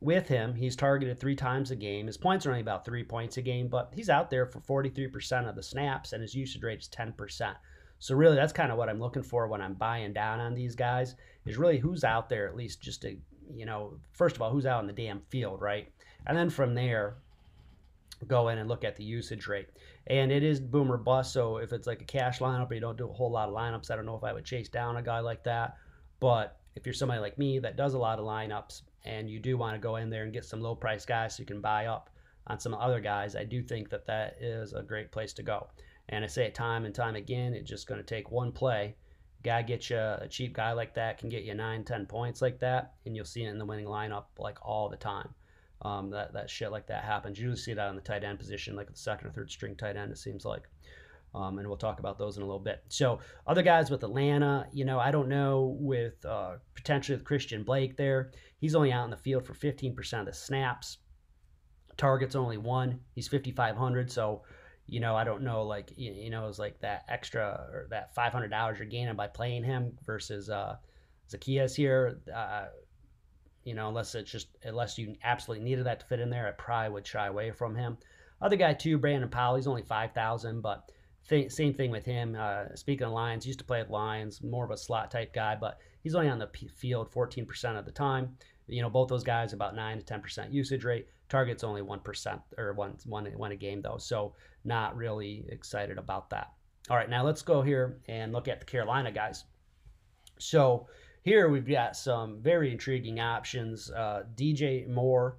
with 0.00 0.26
him, 0.26 0.54
he's 0.54 0.74
targeted 0.74 1.18
three 1.18 1.36
times 1.36 1.70
a 1.70 1.76
game. 1.76 2.06
His 2.06 2.16
points 2.16 2.44
are 2.44 2.50
only 2.50 2.60
about 2.60 2.84
three 2.84 3.04
points 3.04 3.36
a 3.36 3.42
game, 3.42 3.68
but 3.68 3.92
he's 3.94 4.10
out 4.10 4.30
there 4.30 4.46
for 4.46 4.60
43% 4.60 5.48
of 5.48 5.54
the 5.54 5.62
snaps, 5.62 6.12
and 6.12 6.20
his 6.20 6.34
usage 6.34 6.62
rate 6.62 6.80
is 6.80 6.88
10%. 6.88 7.54
So 8.00 8.16
really, 8.16 8.34
that's 8.34 8.52
kind 8.52 8.72
of 8.72 8.78
what 8.78 8.88
I'm 8.88 8.98
looking 8.98 9.22
for 9.22 9.46
when 9.46 9.60
I'm 9.60 9.74
buying 9.74 10.12
down 10.12 10.40
on 10.40 10.54
these 10.54 10.74
guys. 10.74 11.14
Is 11.46 11.56
really 11.56 11.78
who's 11.78 12.02
out 12.02 12.28
there 12.28 12.48
at 12.48 12.56
least 12.56 12.82
just 12.82 13.02
to 13.02 13.16
you 13.54 13.66
know, 13.66 13.94
first 14.12 14.36
of 14.36 14.42
all, 14.42 14.50
who's 14.50 14.66
out 14.66 14.80
in 14.80 14.86
the 14.86 14.92
damn 14.92 15.20
field, 15.30 15.60
right? 15.60 15.88
And 16.26 16.36
then 16.36 16.50
from 16.50 16.74
there, 16.74 17.16
go 18.26 18.48
in 18.48 18.58
and 18.58 18.68
look 18.68 18.84
at 18.84 18.96
the 18.96 19.04
usage 19.04 19.46
rate. 19.46 19.68
And 20.06 20.30
it 20.30 20.42
is 20.42 20.60
boomer 20.60 20.96
bust. 20.96 21.32
So 21.32 21.56
if 21.56 21.72
it's 21.72 21.86
like 21.86 22.02
a 22.02 22.06
cash 22.06 22.38
lineup 22.38 22.70
or 22.70 22.74
you 22.74 22.80
don't 22.80 22.98
do 22.98 23.08
a 23.08 23.12
whole 23.12 23.30
lot 23.30 23.48
of 23.48 23.54
lineups, 23.54 23.90
I 23.90 23.96
don't 23.96 24.06
know 24.06 24.16
if 24.16 24.24
I 24.24 24.32
would 24.32 24.44
chase 24.44 24.68
down 24.68 24.96
a 24.96 25.02
guy 25.02 25.20
like 25.20 25.44
that. 25.44 25.76
But 26.20 26.56
if 26.74 26.86
you're 26.86 26.92
somebody 26.92 27.20
like 27.20 27.38
me 27.38 27.58
that 27.58 27.76
does 27.76 27.94
a 27.94 27.98
lot 27.98 28.18
of 28.18 28.24
lineups 28.24 28.82
and 29.04 29.28
you 29.28 29.40
do 29.40 29.56
want 29.56 29.74
to 29.74 29.80
go 29.80 29.96
in 29.96 30.10
there 30.10 30.24
and 30.24 30.32
get 30.32 30.44
some 30.44 30.60
low 30.60 30.74
price 30.74 31.04
guys 31.04 31.36
so 31.36 31.40
you 31.40 31.46
can 31.46 31.60
buy 31.60 31.86
up 31.86 32.10
on 32.46 32.60
some 32.60 32.74
other 32.74 33.00
guys, 33.00 33.36
I 33.36 33.44
do 33.44 33.62
think 33.62 33.90
that 33.90 34.06
that 34.06 34.36
is 34.40 34.72
a 34.72 34.82
great 34.82 35.10
place 35.10 35.32
to 35.34 35.42
go. 35.42 35.68
And 36.08 36.24
I 36.24 36.28
say 36.28 36.44
it 36.44 36.54
time 36.54 36.84
and 36.84 36.94
time 36.94 37.16
again, 37.16 37.54
it's 37.54 37.68
just 37.68 37.86
going 37.86 38.00
to 38.00 38.06
take 38.06 38.30
one 38.30 38.52
play 38.52 38.94
guy 39.42 39.62
get 39.62 39.90
you 39.90 39.98
a 39.98 40.26
cheap 40.28 40.54
guy 40.54 40.72
like 40.72 40.94
that 40.94 41.18
can 41.18 41.28
get 41.28 41.44
you 41.44 41.54
nine, 41.54 41.84
ten 41.84 42.06
points 42.06 42.42
like 42.42 42.58
that, 42.60 42.94
and 43.06 43.16
you'll 43.16 43.24
see 43.24 43.44
it 43.44 43.50
in 43.50 43.58
the 43.58 43.64
winning 43.64 43.86
lineup 43.86 44.24
like 44.38 44.58
all 44.62 44.88
the 44.88 44.96
time. 44.96 45.28
Um, 45.82 46.10
that 46.10 46.32
that 46.32 46.48
shit 46.48 46.70
like 46.70 46.86
that 46.86 47.04
happens. 47.04 47.38
You 47.38 47.48
usually 47.48 47.62
see 47.62 47.74
that 47.74 47.88
on 47.88 47.96
the 47.96 48.00
tight 48.00 48.24
end 48.24 48.38
position, 48.38 48.76
like 48.76 48.90
the 48.90 48.96
second 48.96 49.28
or 49.28 49.32
third 49.32 49.50
string 49.50 49.76
tight 49.76 49.96
end. 49.96 50.12
It 50.12 50.18
seems 50.18 50.44
like. 50.44 50.68
Um, 51.34 51.58
and 51.58 51.66
we'll 51.66 51.78
talk 51.78 51.98
about 51.98 52.18
those 52.18 52.36
in 52.36 52.42
a 52.42 52.46
little 52.46 52.60
bit. 52.60 52.84
So 52.88 53.18
other 53.46 53.62
guys 53.62 53.90
with 53.90 54.04
Atlanta, 54.04 54.66
you 54.70 54.84
know, 54.84 54.98
I 54.98 55.10
don't 55.10 55.28
know 55.28 55.76
with 55.80 56.22
uh, 56.26 56.56
potentially 56.74 57.16
with 57.16 57.24
Christian 57.24 57.64
Blake 57.64 57.96
there. 57.96 58.32
He's 58.58 58.74
only 58.74 58.92
out 58.92 59.04
in 59.04 59.10
the 59.10 59.16
field 59.16 59.46
for 59.46 59.54
15% 59.54 60.20
of 60.20 60.26
the 60.26 60.34
snaps. 60.34 60.98
Targets 61.96 62.34
only 62.34 62.58
one. 62.58 63.00
He's 63.14 63.28
5,500. 63.28 64.12
So 64.12 64.42
you 64.86 65.00
know, 65.00 65.16
I 65.16 65.24
don't 65.24 65.42
know, 65.42 65.62
like, 65.62 65.92
you, 65.96 66.12
you 66.12 66.30
know, 66.30 66.48
it's 66.48 66.58
like 66.58 66.80
that 66.80 67.04
extra 67.08 67.66
or 67.72 67.86
that 67.90 68.14
$500 68.14 68.78
you're 68.78 68.86
gaining 68.86 69.16
by 69.16 69.28
playing 69.28 69.64
him 69.64 69.96
versus 70.04 70.50
uh, 70.50 70.76
Zaccheaus 71.30 71.74
here. 71.74 72.18
Uh, 72.34 72.66
you 73.64 73.74
know, 73.74 73.88
unless 73.88 74.14
it's 74.14 74.30
just, 74.30 74.48
unless 74.64 74.98
you 74.98 75.14
absolutely 75.22 75.64
needed 75.64 75.86
that 75.86 76.00
to 76.00 76.06
fit 76.06 76.20
in 76.20 76.30
there, 76.30 76.48
I 76.48 76.50
probably 76.52 76.92
would 76.92 77.06
shy 77.06 77.26
away 77.26 77.52
from 77.52 77.76
him. 77.76 77.96
Other 78.40 78.56
guy, 78.56 78.74
too, 78.74 78.98
Brandon 78.98 79.30
Powell, 79.30 79.56
he's 79.56 79.68
only 79.68 79.82
5,000, 79.82 80.60
but 80.60 80.90
th- 81.28 81.52
same 81.52 81.72
thing 81.72 81.90
with 81.90 82.04
him. 82.04 82.36
Uh, 82.38 82.74
speaking 82.74 83.06
of 83.06 83.12
Lions, 83.12 83.46
used 83.46 83.60
to 83.60 83.64
play 83.64 83.80
at 83.80 83.90
Lions, 83.90 84.42
more 84.42 84.64
of 84.64 84.72
a 84.72 84.76
slot 84.76 85.10
type 85.12 85.32
guy, 85.32 85.56
but 85.58 85.78
he's 86.02 86.16
only 86.16 86.28
on 86.28 86.38
the 86.38 86.48
p- 86.48 86.68
field 86.68 87.10
14% 87.12 87.78
of 87.78 87.84
the 87.84 87.92
time. 87.92 88.36
You 88.66 88.82
know, 88.82 88.90
both 88.90 89.08
those 89.08 89.24
guys 89.24 89.52
about 89.52 89.76
9 89.76 90.02
to 90.02 90.04
10% 90.04 90.52
usage 90.52 90.84
rate. 90.84 91.06
Target's 91.32 91.64
only 91.64 91.80
1% 91.80 92.42
or 92.58 92.74
one, 92.74 92.94
one, 93.06 93.24
one 93.24 93.52
a 93.52 93.56
game, 93.56 93.80
though. 93.80 93.96
So 93.96 94.34
not 94.66 94.94
really 94.94 95.46
excited 95.48 95.96
about 95.96 96.28
that. 96.28 96.52
All 96.90 96.96
right, 96.96 97.08
now 97.08 97.24
let's 97.24 97.40
go 97.40 97.62
here 97.62 98.00
and 98.06 98.34
look 98.34 98.48
at 98.48 98.60
the 98.60 98.66
Carolina 98.66 99.10
guys. 99.10 99.44
So 100.38 100.88
here 101.22 101.48
we've 101.48 101.66
got 101.66 101.96
some 101.96 102.42
very 102.42 102.70
intriguing 102.70 103.18
options. 103.18 103.90
Uh, 103.90 104.24
DJ 104.34 104.86
Moore 104.86 105.38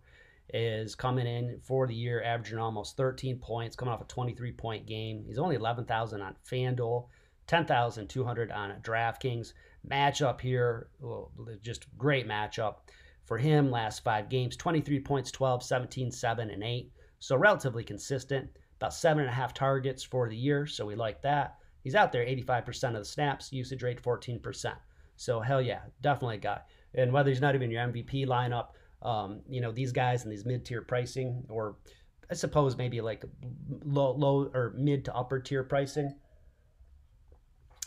is 0.52 0.96
coming 0.96 1.28
in 1.28 1.60
for 1.62 1.86
the 1.86 1.94
year, 1.94 2.24
averaging 2.24 2.58
almost 2.58 2.98
13 2.98 3.38
points, 3.38 3.76
coming 3.76 3.94
off 3.94 4.02
a 4.02 4.06
23 4.06 4.52
point 4.54 4.88
game. 4.88 5.24
He's 5.28 5.38
only 5.38 5.56
11,000 5.56 6.22
on 6.24 6.36
FanDuel, 6.52 7.06
10,200 7.46 8.52
on 8.52 8.72
DraftKings. 8.82 9.54
matchup 9.88 10.42
here, 10.42 10.88
well, 11.00 11.32
just 11.62 11.86
great 12.00 12.28
matchup 12.28 12.78
for 13.34 13.40
him. 13.40 13.72
Last 13.72 14.04
five 14.04 14.30
games 14.30 14.56
23 14.56 15.00
points, 15.00 15.32
12, 15.32 15.64
17, 15.64 16.12
7, 16.12 16.52
and 16.52 16.64
8. 16.64 16.92
So 17.18 17.36
relatively 17.36 17.84
consistent. 17.84 18.48
About 18.80 18.94
seven 18.94 19.22
and 19.22 19.30
a 19.30 19.34
half 19.34 19.56
targets 19.56 20.04
for 20.04 20.30
the 20.30 20.36
year. 20.36 20.68
So 20.68 20.86
we 20.86 20.94
like 20.94 21.20
that. 21.24 21.56
He's 21.84 21.96
out 21.96 22.12
there 22.12 22.24
85% 22.24 22.90
of 22.90 22.94
the 22.96 23.06
snaps, 23.06 23.52
usage 23.52 23.82
rate 23.82 24.04
14%. 24.04 24.74
So 25.16 25.40
hell 25.40 25.64
yeah, 25.64 25.80
definitely 26.02 26.36
a 26.36 26.40
guy. 26.40 26.60
And 26.94 27.12
whether 27.12 27.32
he's 27.32 27.42
not 27.42 27.56
even 27.56 27.72
your 27.72 27.88
MVP 27.88 28.28
lineup, 28.28 28.68
um, 29.02 29.42
you 29.50 29.62
know, 29.62 29.72
these 29.72 29.92
guys 29.92 30.26
in 30.26 30.30
these 30.30 30.46
mid 30.46 30.64
tier 30.64 30.84
pricing, 30.84 31.44
or 31.50 31.78
I 32.30 32.36
suppose 32.36 32.78
maybe 32.78 33.02
like 33.02 33.26
low, 33.84 34.12
low 34.12 34.52
or 34.54 34.76
mid 34.78 35.06
to 35.06 35.16
upper 35.16 35.40
tier 35.40 35.64
pricing. 35.64 36.14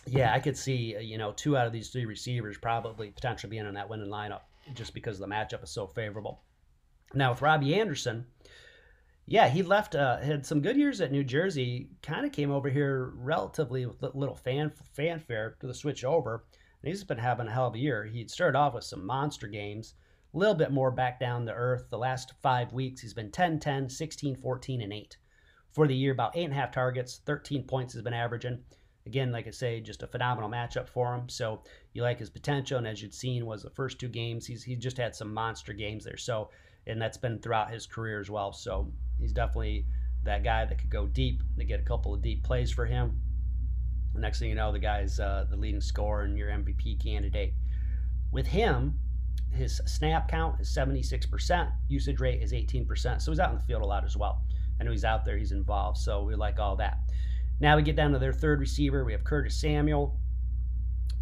Yeah, 0.08 0.32
I 0.32 0.40
could 0.40 0.56
see, 0.56 0.96
you 1.00 1.18
know, 1.18 1.32
two 1.32 1.56
out 1.56 1.68
of 1.68 1.72
these 1.72 1.90
three 1.90 2.04
receivers 2.04 2.58
probably 2.58 3.10
potentially 3.10 3.50
being 3.50 3.66
in 3.66 3.74
that 3.74 3.88
winning 3.88 4.08
lineup 4.08 4.40
just 4.74 4.94
because 4.94 5.18
the 5.18 5.26
matchup 5.26 5.62
is 5.62 5.70
so 5.70 5.86
favorable. 5.86 6.42
Now 7.14 7.30
with 7.30 7.42
Robbie 7.42 7.74
Anderson, 7.74 8.26
yeah, 9.28 9.48
he 9.48 9.62
left, 9.62 9.96
uh, 9.96 10.18
had 10.18 10.46
some 10.46 10.60
good 10.60 10.76
years 10.76 11.00
at 11.00 11.10
New 11.10 11.24
Jersey. 11.24 11.90
Kind 12.00 12.24
of 12.24 12.32
came 12.32 12.52
over 12.52 12.68
here 12.68 13.12
relatively 13.16 13.84
with 13.84 14.02
little 14.02 14.36
fan 14.36 14.72
fanfare 14.92 15.56
to 15.60 15.66
the 15.66 15.74
switch 15.74 16.04
over. 16.04 16.44
And 16.82 16.88
he's 16.88 17.02
been 17.02 17.18
having 17.18 17.48
a 17.48 17.52
hell 17.52 17.66
of 17.66 17.74
a 17.74 17.78
year. 17.78 18.04
He 18.04 18.28
started 18.28 18.56
off 18.56 18.74
with 18.74 18.84
some 18.84 19.04
monster 19.04 19.48
games, 19.48 19.94
a 20.32 20.38
little 20.38 20.54
bit 20.54 20.70
more 20.70 20.92
back 20.92 21.18
down 21.18 21.44
to 21.46 21.52
earth. 21.52 21.88
The 21.90 21.98
last 21.98 22.34
five 22.40 22.72
weeks, 22.72 23.00
he's 23.00 23.14
been 23.14 23.32
10 23.32 23.58
10, 23.58 23.88
16 23.88 24.36
14, 24.36 24.80
and 24.80 24.92
8. 24.92 25.16
For 25.72 25.88
the 25.88 25.96
year, 25.96 26.12
about 26.12 26.36
eight 26.36 26.44
and 26.44 26.52
a 26.52 26.56
half 26.56 26.70
targets, 26.70 27.20
13 27.26 27.64
points 27.64 27.94
has 27.94 28.02
been 28.02 28.14
averaging. 28.14 28.62
Again, 29.06 29.30
like 29.30 29.46
I 29.46 29.50
say, 29.50 29.80
just 29.80 30.02
a 30.02 30.06
phenomenal 30.06 30.50
matchup 30.50 30.88
for 30.88 31.14
him. 31.14 31.28
So 31.28 31.62
you 31.92 32.02
like 32.02 32.18
his 32.18 32.30
potential, 32.30 32.78
and 32.78 32.86
as 32.86 33.00
you'd 33.00 33.14
seen, 33.14 33.46
was 33.46 33.62
the 33.62 33.70
first 33.70 33.98
two 33.98 34.08
games. 34.08 34.46
He's 34.46 34.64
he 34.64 34.76
just 34.76 34.96
had 34.96 35.14
some 35.14 35.32
monster 35.32 35.72
games 35.72 36.04
there. 36.04 36.16
So 36.16 36.50
and 36.86 37.00
that's 37.00 37.16
been 37.16 37.38
throughout 37.38 37.70
his 37.70 37.86
career 37.86 38.20
as 38.20 38.30
well. 38.30 38.52
So 38.52 38.92
he's 39.18 39.32
definitely 39.32 39.86
that 40.24 40.44
guy 40.44 40.64
that 40.64 40.78
could 40.78 40.90
go 40.90 41.06
deep. 41.06 41.42
They 41.56 41.64
get 41.64 41.80
a 41.80 41.84
couple 41.84 42.14
of 42.14 42.22
deep 42.22 42.44
plays 42.44 42.70
for 42.70 42.86
him. 42.86 43.20
The 44.14 44.20
next 44.20 44.38
thing 44.38 44.48
you 44.48 44.54
know, 44.54 44.72
the 44.72 44.78
guy's 44.78 45.20
uh, 45.20 45.46
the 45.50 45.56
leading 45.56 45.80
scorer 45.80 46.22
and 46.22 46.38
your 46.38 46.48
MVP 46.48 47.02
candidate. 47.02 47.54
With 48.32 48.46
him, 48.46 48.98
his 49.52 49.80
snap 49.86 50.28
count 50.28 50.60
is 50.60 50.74
76%, 50.74 51.70
usage 51.88 52.20
rate 52.20 52.42
is 52.42 52.52
18%. 52.52 53.20
So 53.20 53.30
he's 53.30 53.40
out 53.40 53.50
in 53.50 53.56
the 53.56 53.62
field 53.62 53.82
a 53.82 53.86
lot 53.86 54.04
as 54.04 54.16
well. 54.16 54.42
I 54.80 54.84
know 54.84 54.90
he's 54.90 55.04
out 55.04 55.24
there, 55.24 55.36
he's 55.36 55.52
involved. 55.52 55.98
So 55.98 56.22
we 56.22 56.34
like 56.34 56.58
all 56.58 56.76
that. 56.76 56.98
Now 57.60 57.76
we 57.76 57.82
get 57.82 57.96
down 57.96 58.12
to 58.12 58.18
their 58.18 58.32
third 58.32 58.60
receiver. 58.60 59.04
We 59.04 59.12
have 59.12 59.24
Curtis 59.24 59.60
Samuel. 59.60 60.18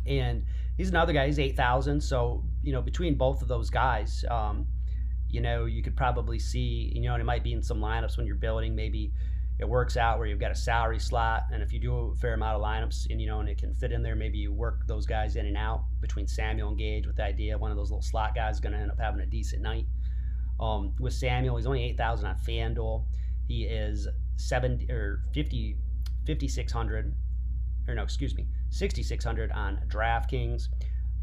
And 0.07 0.45
he's 0.77 0.91
another 0.91 1.13
guy. 1.13 1.27
He's 1.27 1.39
8,000. 1.39 2.01
So, 2.01 2.45
you 2.63 2.73
know, 2.73 2.83
between 2.83 3.17
both 3.17 3.43
of 3.43 3.49
those 3.49 3.71
guys, 3.71 4.25
um, 4.31 4.67
you 5.29 5.41
know, 5.41 5.65
you 5.65 5.83
could 5.83 5.97
probably 5.97 6.39
see, 6.39 6.93
you 6.95 7.03
know, 7.03 7.15
and 7.15 7.21
it 7.21 7.25
might 7.25 7.43
be 7.43 7.53
in 7.53 7.63
some 7.63 7.81
lineups 7.81 8.17
when 8.17 8.27
you're 8.27 8.37
building, 8.37 8.75
maybe 8.75 9.13
it 9.59 9.69
works 9.69 9.97
out 9.97 10.19
where 10.19 10.27
you've 10.27 10.41
got 10.41 10.51
a 10.51 10.57
salary 10.57 10.99
slot. 10.99 11.45
And 11.53 11.63
if 11.63 11.73
you 11.73 11.79
do 11.79 12.13
a 12.13 12.17
fair 12.17 12.35
amount 12.35 12.57
of 12.57 12.63
lineups 12.63 13.07
and, 13.11 13.21
you 13.21 13.27
know, 13.27 13.41
and 13.41 13.49
it 13.49 13.59
can 13.59 13.73
fit 13.75 13.93
in 13.93 14.03
there, 14.03 14.17
maybe 14.17 14.39
you 14.39 14.53
work 14.53 14.87
those 14.87 15.07
guys 15.07 15.37
in 15.37 15.47
and 15.47 15.57
out 15.57 15.85
between 16.01 16.27
Samuel 16.27 16.71
and 16.71 16.79
Gage 16.79 17.07
with 17.07 17.17
the 17.17 17.25
idea 17.25 17.57
one 17.57 17.71
of 17.71 17.77
those 17.77 17.91
little 17.91 18.03
slot 18.03 18.35
guys 18.35 18.57
is 18.57 18.61
going 18.61 18.73
to 18.73 18.79
end 18.79 18.91
up 18.91 18.99
having 18.99 19.21
a 19.21 19.27
decent 19.27 19.63
night. 19.63 19.87
Um, 20.61 20.95
with 21.01 21.15
Samuel, 21.15 21.57
he's 21.57 21.67
only 21.67 21.85
8,000 21.85 22.27
on 22.27 22.37
FanDuel. 22.37 23.05
He 23.47 23.65
is 23.65 24.09
70 24.37 24.91
or 24.91 25.23
50, 25.33 25.77
5,600, 26.27 27.15
or 27.89 27.95
no, 27.95 28.03
excuse 28.03 28.35
me, 28.35 28.47
6,600 28.71 29.53
on 29.53 29.81
DraftKings. 29.89 30.69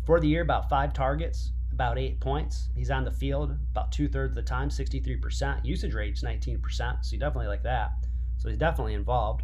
For 0.05 0.20
the 0.20 0.27
year, 0.27 0.41
about 0.41 0.70
five 0.70 0.93
targets, 0.93 1.51
about 1.72 1.98
eight 1.98 2.20
points. 2.20 2.70
He's 2.75 2.91
on 2.91 3.03
the 3.03 3.12
field 3.12 3.58
about 3.72 3.91
two 3.91 4.08
thirds 4.08 4.31
of 4.31 4.36
the 4.36 4.41
time, 4.41 4.70
63%. 4.70 5.65
Usage 5.65 5.93
rate's 5.93 6.24
19%, 6.24 6.60
so 6.77 7.13
you 7.13 7.20
definitely 7.20 7.48
like 7.48 7.63
that. 7.63 7.91
So 8.38 8.50
he's 8.50 8.58
definitely 8.58 8.93
involved. 8.93 9.43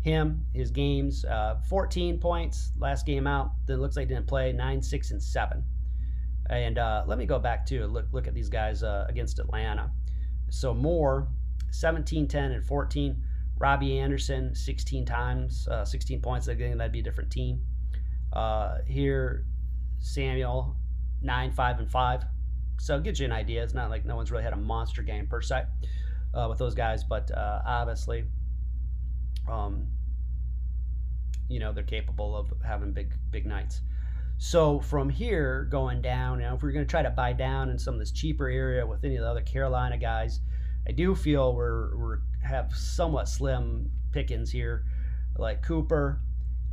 Him, 0.00 0.44
his 0.54 0.70
games, 0.70 1.24
uh, 1.24 1.56
14 1.68 2.20
points 2.20 2.72
last 2.78 3.04
game 3.04 3.26
out. 3.26 3.52
Then 3.66 3.80
looks 3.80 3.96
like 3.96 4.08
didn't 4.08 4.26
play 4.26 4.52
9, 4.52 4.82
6, 4.82 5.10
and 5.10 5.22
7. 5.22 5.64
And 6.50 6.78
uh, 6.78 7.04
let 7.06 7.18
me 7.18 7.26
go 7.26 7.38
back 7.38 7.66
to 7.66 7.86
look 7.86 8.06
look 8.12 8.26
at 8.26 8.34
these 8.34 8.48
guys 8.48 8.82
uh, 8.82 9.04
against 9.08 9.38
Atlanta. 9.38 9.90
So 10.50 10.72
Moore, 10.72 11.28
17, 11.70 12.26
10, 12.26 12.52
and 12.52 12.64
14. 12.64 13.22
Robbie 13.58 13.98
Anderson, 13.98 14.54
16 14.54 15.04
times, 15.04 15.66
uh, 15.68 15.84
16 15.84 16.20
points. 16.20 16.48
Again, 16.48 16.78
that'd 16.78 16.92
be 16.92 17.00
a 17.00 17.02
different 17.02 17.30
team. 17.30 17.60
Uh, 18.32 18.78
here, 18.86 19.44
Samuel, 19.98 20.76
nine, 21.22 21.50
five, 21.50 21.78
and 21.78 21.90
five. 21.90 22.24
So 22.78 22.96
it 22.96 23.02
gives 23.02 23.18
you 23.18 23.26
an 23.26 23.32
idea. 23.32 23.62
It's 23.62 23.74
not 23.74 23.90
like 23.90 24.04
no 24.04 24.16
one's 24.16 24.30
really 24.30 24.44
had 24.44 24.52
a 24.52 24.56
monster 24.56 25.02
game 25.02 25.26
per 25.26 25.40
se 25.40 25.64
uh, 26.34 26.46
with 26.48 26.58
those 26.58 26.74
guys, 26.74 27.02
but 27.02 27.30
uh, 27.32 27.62
obviously, 27.66 28.24
um, 29.50 29.88
you 31.48 31.58
know, 31.58 31.72
they're 31.72 31.82
capable 31.82 32.36
of 32.36 32.52
having 32.64 32.92
big, 32.92 33.12
big 33.30 33.46
nights. 33.46 33.80
So 34.36 34.78
from 34.78 35.08
here 35.08 35.66
going 35.68 36.00
down, 36.00 36.38
you 36.38 36.46
know, 36.46 36.54
if 36.54 36.62
we're 36.62 36.70
going 36.70 36.86
to 36.86 36.90
try 36.90 37.02
to 37.02 37.10
buy 37.10 37.32
down 37.32 37.70
in 37.70 37.78
some 37.78 37.94
of 37.94 38.00
this 38.00 38.12
cheaper 38.12 38.48
area 38.48 38.86
with 38.86 39.04
any 39.04 39.16
of 39.16 39.22
the 39.22 39.28
other 39.28 39.40
Carolina 39.40 39.98
guys, 39.98 40.40
I 40.88 40.92
do 40.92 41.14
feel 41.14 41.54
we're 41.54 41.96
we're 41.96 42.18
have 42.42 42.74
somewhat 42.74 43.28
slim 43.28 43.90
pickings 44.12 44.50
here, 44.50 44.84
like 45.36 45.62
Cooper. 45.62 46.20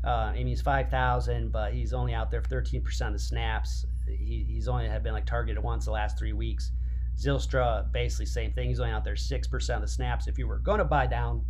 Uh, 0.04 0.08
I 0.08 0.34
mean, 0.34 0.48
he's 0.48 0.62
five 0.62 0.90
thousand, 0.90 1.52
but 1.52 1.74
he's 1.74 1.94
only 1.94 2.14
out 2.14 2.32
there 2.32 2.42
thirteen 2.42 2.82
percent 2.82 3.14
of 3.14 3.14
the 3.14 3.26
snaps 3.26 3.86
he, 4.08 4.46
he's 4.48 4.68
only 4.68 4.88
had 4.88 5.04
been 5.04 5.14
like 5.14 5.26
targeted 5.26 5.64
once 5.64 5.86
the 5.86 5.92
last 5.92 6.18
three 6.18 6.34
weeks. 6.34 6.72
Zylstra, 7.18 7.92
basically 7.92 8.26
same 8.26 8.52
thing. 8.52 8.70
He's 8.70 8.80
only 8.80 8.92
out 8.92 9.04
there 9.04 9.16
six 9.16 9.48
percent 9.48 9.78
of 9.78 9.82
the 9.82 9.94
snaps. 9.94 10.28
If 10.28 10.38
you 10.38 10.48
were 10.48 10.60
going 10.60 10.80
to 10.80 10.86
buy 10.86 11.08
down, 11.08 11.46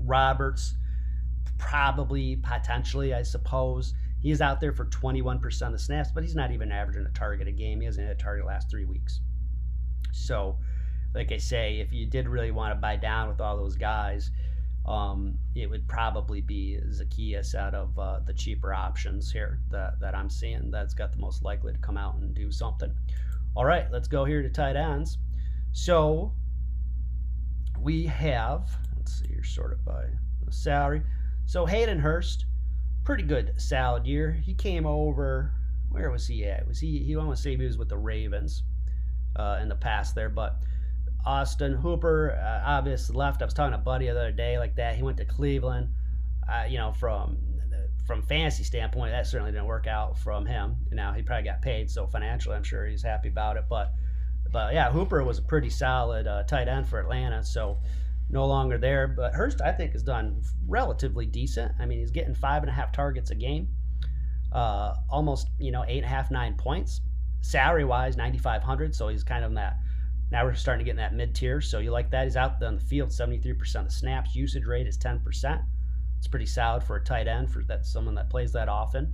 Roberts, 0.00 0.74
probably 1.58 2.36
potentially, 2.36 3.14
I 3.14 3.22
suppose. 3.22 3.94
He's 4.20 4.40
out 4.40 4.60
there 4.60 4.72
for 4.72 4.84
21% 4.84 5.66
of 5.66 5.72
the 5.72 5.78
snaps, 5.80 6.10
but 6.14 6.22
he's 6.22 6.36
not 6.36 6.52
even 6.52 6.70
averaging 6.70 7.04
a 7.04 7.10
target 7.10 7.48
a 7.48 7.52
game. 7.52 7.80
He 7.80 7.86
hasn't 7.86 8.06
hit 8.06 8.16
a 8.16 8.22
target 8.22 8.46
last 8.46 8.70
three 8.70 8.84
weeks. 8.84 9.20
So, 10.12 10.58
like 11.14 11.32
I 11.32 11.36
say, 11.36 11.80
if 11.80 11.92
you 11.92 12.06
did 12.06 12.28
really 12.28 12.50
want 12.50 12.74
to 12.74 12.80
buy 12.80 12.96
down 12.96 13.28
with 13.28 13.40
all 13.40 13.56
those 13.56 13.76
guys, 13.76 14.30
um, 14.86 15.38
it 15.54 15.70
would 15.70 15.86
probably 15.86 16.40
be 16.40 16.78
Zaccheaus 16.88 17.54
out 17.54 17.74
of 17.74 17.98
uh, 17.98 18.20
the 18.26 18.32
cheaper 18.32 18.74
options 18.74 19.30
here 19.30 19.60
that, 19.70 20.00
that 20.00 20.14
I'm 20.14 20.28
seeing 20.30 20.70
that's 20.70 20.94
got 20.94 21.12
the 21.12 21.18
most 21.18 21.44
likely 21.44 21.72
to 21.72 21.78
come 21.78 21.96
out 21.96 22.16
and 22.16 22.34
do 22.34 22.50
something. 22.50 22.92
All 23.54 23.64
right, 23.64 23.86
let's 23.92 24.08
go 24.08 24.24
here 24.24 24.42
to 24.42 24.48
tight 24.48 24.76
ends. 24.76 25.18
So 25.72 26.32
we 27.78 28.06
have, 28.06 28.70
let's 28.96 29.20
see 29.20 29.28
here, 29.28 29.44
sorted 29.44 29.84
by 29.84 30.04
salary. 30.50 31.02
So 31.46 31.66
Hayden 31.66 31.98
Hurst, 31.98 32.46
pretty 33.04 33.22
good 33.22 33.52
salad 33.60 34.06
year. 34.06 34.32
He 34.32 34.54
came 34.54 34.86
over, 34.86 35.52
where 35.90 36.10
was 36.10 36.26
he 36.26 36.44
at? 36.44 36.66
Was 36.66 36.80
he, 36.80 36.98
he 36.98 37.16
almost 37.16 37.42
say 37.42 37.56
he 37.56 37.64
was 37.64 37.78
with 37.78 37.88
the 37.88 37.96
Ravens 37.96 38.64
uh, 39.36 39.58
in 39.60 39.68
the 39.68 39.74
past 39.74 40.14
there, 40.14 40.28
but 40.28 40.62
Austin 41.24 41.74
Hooper, 41.74 42.32
uh, 42.32 42.62
obviously 42.68 43.16
left. 43.16 43.42
I 43.42 43.44
was 43.44 43.54
talking 43.54 43.72
to 43.72 43.78
Buddy 43.78 44.06
the 44.06 44.10
other 44.12 44.32
day 44.32 44.58
like 44.58 44.74
that. 44.76 44.96
He 44.96 45.02
went 45.02 45.16
to 45.18 45.24
Cleveland. 45.24 45.88
Uh, 46.48 46.64
you 46.68 46.78
know, 46.78 46.92
from 46.92 47.38
from 48.06 48.22
fantasy 48.22 48.64
standpoint, 48.64 49.12
that 49.12 49.26
certainly 49.26 49.52
didn't 49.52 49.66
work 49.66 49.86
out 49.86 50.18
from 50.18 50.44
him. 50.44 50.76
You 50.90 50.96
now 50.96 51.12
he 51.12 51.22
probably 51.22 51.44
got 51.44 51.62
paid, 51.62 51.90
so 51.90 52.06
financially, 52.06 52.56
I'm 52.56 52.64
sure 52.64 52.86
he's 52.86 53.02
happy 53.02 53.28
about 53.28 53.56
it. 53.56 53.64
But 53.68 53.92
but 54.50 54.74
yeah, 54.74 54.90
Hooper 54.90 55.22
was 55.22 55.38
a 55.38 55.42
pretty 55.42 55.70
solid 55.70 56.26
uh, 56.26 56.42
tight 56.42 56.68
end 56.68 56.88
for 56.88 56.98
Atlanta. 56.98 57.44
So 57.44 57.78
no 58.28 58.46
longer 58.46 58.78
there. 58.78 59.06
But 59.06 59.34
Hurst, 59.34 59.60
I 59.60 59.72
think, 59.72 59.92
has 59.92 60.02
done 60.02 60.42
relatively 60.66 61.26
decent. 61.26 61.72
I 61.78 61.86
mean, 61.86 61.98
he's 61.98 62.10
getting 62.10 62.34
five 62.34 62.62
and 62.62 62.70
a 62.70 62.74
half 62.74 62.92
targets 62.92 63.30
a 63.30 63.34
game, 63.34 63.68
uh, 64.52 64.94
almost 65.08 65.48
you 65.58 65.70
know 65.70 65.84
eight 65.86 65.98
and 65.98 66.06
a 66.06 66.08
half, 66.08 66.30
nine 66.30 66.54
points. 66.54 67.00
Salary 67.40 67.84
wise, 67.84 68.16
9,500. 68.16 68.94
So 68.94 69.08
he's 69.08 69.24
kind 69.24 69.44
of 69.44 69.50
in 69.50 69.56
that 69.56 69.76
now 70.32 70.44
we're 70.44 70.54
starting 70.54 70.82
to 70.82 70.84
get 70.84 70.92
in 70.92 70.96
that 70.96 71.14
mid 71.14 71.34
tier. 71.34 71.60
So 71.60 71.78
you 71.78 71.90
like 71.90 72.10
that? 72.10 72.24
He's 72.24 72.36
out 72.36 72.62
on 72.62 72.76
the 72.76 72.80
field 72.80 73.10
73% 73.10 73.74
of 73.76 73.84
the 73.84 73.90
snaps. 73.90 74.34
Usage 74.34 74.64
rate 74.64 74.86
is 74.86 74.96
10%. 74.96 75.62
It's 76.16 76.26
pretty 76.26 76.46
solid 76.46 76.82
for 76.82 76.96
a 76.96 77.04
tight 77.04 77.28
end 77.28 77.50
for 77.50 77.62
that 77.64 77.84
someone 77.84 78.14
that 78.14 78.30
plays 78.30 78.50
that 78.52 78.68
often. 78.68 79.12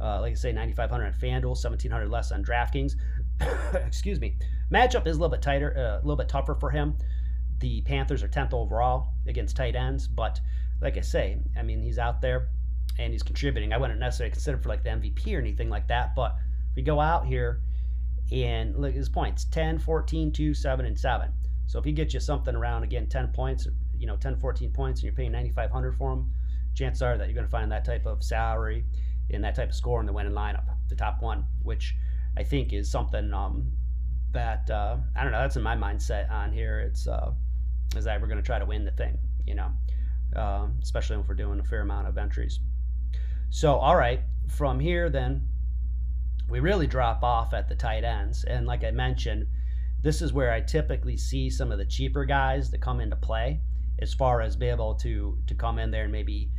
Uh, 0.00 0.20
like 0.22 0.32
I 0.32 0.34
say, 0.34 0.50
9,500 0.50 1.04
on 1.04 1.12
FanDuel, 1.12 1.48
1,700 1.48 2.08
less 2.08 2.32
on 2.32 2.42
DraftKings. 2.42 2.94
Excuse 3.86 4.20
me. 4.20 4.36
Matchup 4.72 5.06
is 5.06 5.16
a 5.16 5.20
little 5.20 5.28
bit 5.28 5.42
tighter, 5.42 5.76
uh, 5.76 5.98
a 5.98 6.02
little 6.02 6.16
bit 6.16 6.30
tougher 6.30 6.54
for 6.54 6.70
him. 6.70 6.96
The 7.58 7.82
Panthers 7.82 8.22
are 8.22 8.28
10th 8.28 8.54
overall 8.54 9.12
against 9.26 9.54
tight 9.54 9.76
ends, 9.76 10.08
but 10.08 10.40
like 10.80 10.96
I 10.96 11.02
say, 11.02 11.38
I 11.56 11.62
mean 11.62 11.82
he's 11.82 11.98
out 11.98 12.22
there 12.22 12.48
and 12.98 13.12
he's 13.12 13.22
contributing. 13.22 13.72
I 13.72 13.76
wouldn't 13.76 14.00
necessarily 14.00 14.32
consider 14.32 14.58
for 14.58 14.70
like 14.70 14.82
the 14.82 14.90
MVP 14.90 15.36
or 15.36 15.38
anything 15.38 15.68
like 15.68 15.88
that, 15.88 16.14
but 16.16 16.36
if 16.70 16.76
we 16.76 16.82
go 16.82 17.00
out 17.00 17.26
here 17.26 17.60
and 18.32 18.76
look 18.76 18.90
at 18.90 18.96
his 18.96 19.08
points 19.08 19.44
10, 19.44 19.78
14, 19.78 20.32
2, 20.32 20.54
7, 20.54 20.86
and 20.86 20.98
7. 20.98 21.30
So 21.66 21.78
if 21.78 21.84
he 21.84 21.92
gets 21.92 22.14
you 22.14 22.20
something 22.20 22.54
around, 22.54 22.82
again, 22.82 23.06
10 23.06 23.28
points, 23.28 23.68
you 23.96 24.06
know, 24.06 24.16
10, 24.16 24.36
14 24.36 24.72
points, 24.72 25.00
and 25.00 25.04
you're 25.04 25.14
paying 25.14 25.32
9500 25.32 25.96
for 25.96 26.12
him, 26.12 26.30
chances 26.74 27.02
are 27.02 27.18
that 27.18 27.26
you're 27.26 27.34
going 27.34 27.46
to 27.46 27.50
find 27.50 27.70
that 27.70 27.84
type 27.84 28.06
of 28.06 28.22
salary. 28.22 28.84
and 29.30 29.44
that 29.44 29.54
type 29.54 29.68
of 29.68 29.74
score 29.74 30.00
in 30.00 30.06
the 30.06 30.12
winning 30.12 30.32
lineup, 30.32 30.64
the 30.88 30.96
top 30.96 31.22
one, 31.22 31.44
which 31.62 31.94
I 32.36 32.42
think 32.42 32.72
is 32.72 32.90
something 32.90 33.32
um, 33.32 33.72
that 34.32 34.68
uh, 34.70 34.96
I 35.16 35.22
don't 35.22 35.32
know. 35.32 35.40
That's 35.40 35.56
in 35.56 35.62
my 35.62 35.76
mindset 35.76 36.30
on 36.30 36.52
here. 36.52 36.80
It's 36.80 37.06
uh, 37.06 37.32
is 37.96 38.04
that 38.04 38.20
we're 38.20 38.26
going 38.26 38.40
to 38.40 38.46
try 38.46 38.58
to 38.58 38.64
win 38.64 38.84
the 38.84 38.90
thing, 38.90 39.18
you 39.46 39.54
know, 39.54 39.70
uh, 40.34 40.66
especially 40.82 41.18
if 41.18 41.28
we're 41.28 41.34
doing 41.34 41.60
a 41.60 41.64
fair 41.64 41.82
amount 41.82 42.08
of 42.08 42.18
entries. 42.18 42.60
So, 43.50 43.74
all 43.74 43.96
right, 43.96 44.20
from 44.48 44.80
here 44.80 45.10
then 45.10 45.48
we 46.52 46.60
really 46.60 46.86
drop 46.86 47.22
off 47.22 47.54
at 47.54 47.66
the 47.66 47.74
tight 47.74 48.04
ends, 48.04 48.44
and 48.44 48.66
like 48.66 48.84
I 48.84 48.90
mentioned, 48.90 49.46
this 50.02 50.20
is 50.20 50.34
where 50.34 50.52
I 50.52 50.60
typically 50.60 51.16
see 51.16 51.48
some 51.48 51.72
of 51.72 51.78
the 51.78 51.86
cheaper 51.86 52.26
guys 52.26 52.70
that 52.70 52.82
come 52.82 53.00
into 53.00 53.16
play, 53.16 53.62
as 54.00 54.12
far 54.12 54.42
as 54.42 54.54
be 54.54 54.66
able 54.66 54.94
to 54.96 55.38
to 55.46 55.54
come 55.54 55.78
in 55.78 55.90
there 55.90 56.02
and 56.02 56.12
maybe 56.12 56.50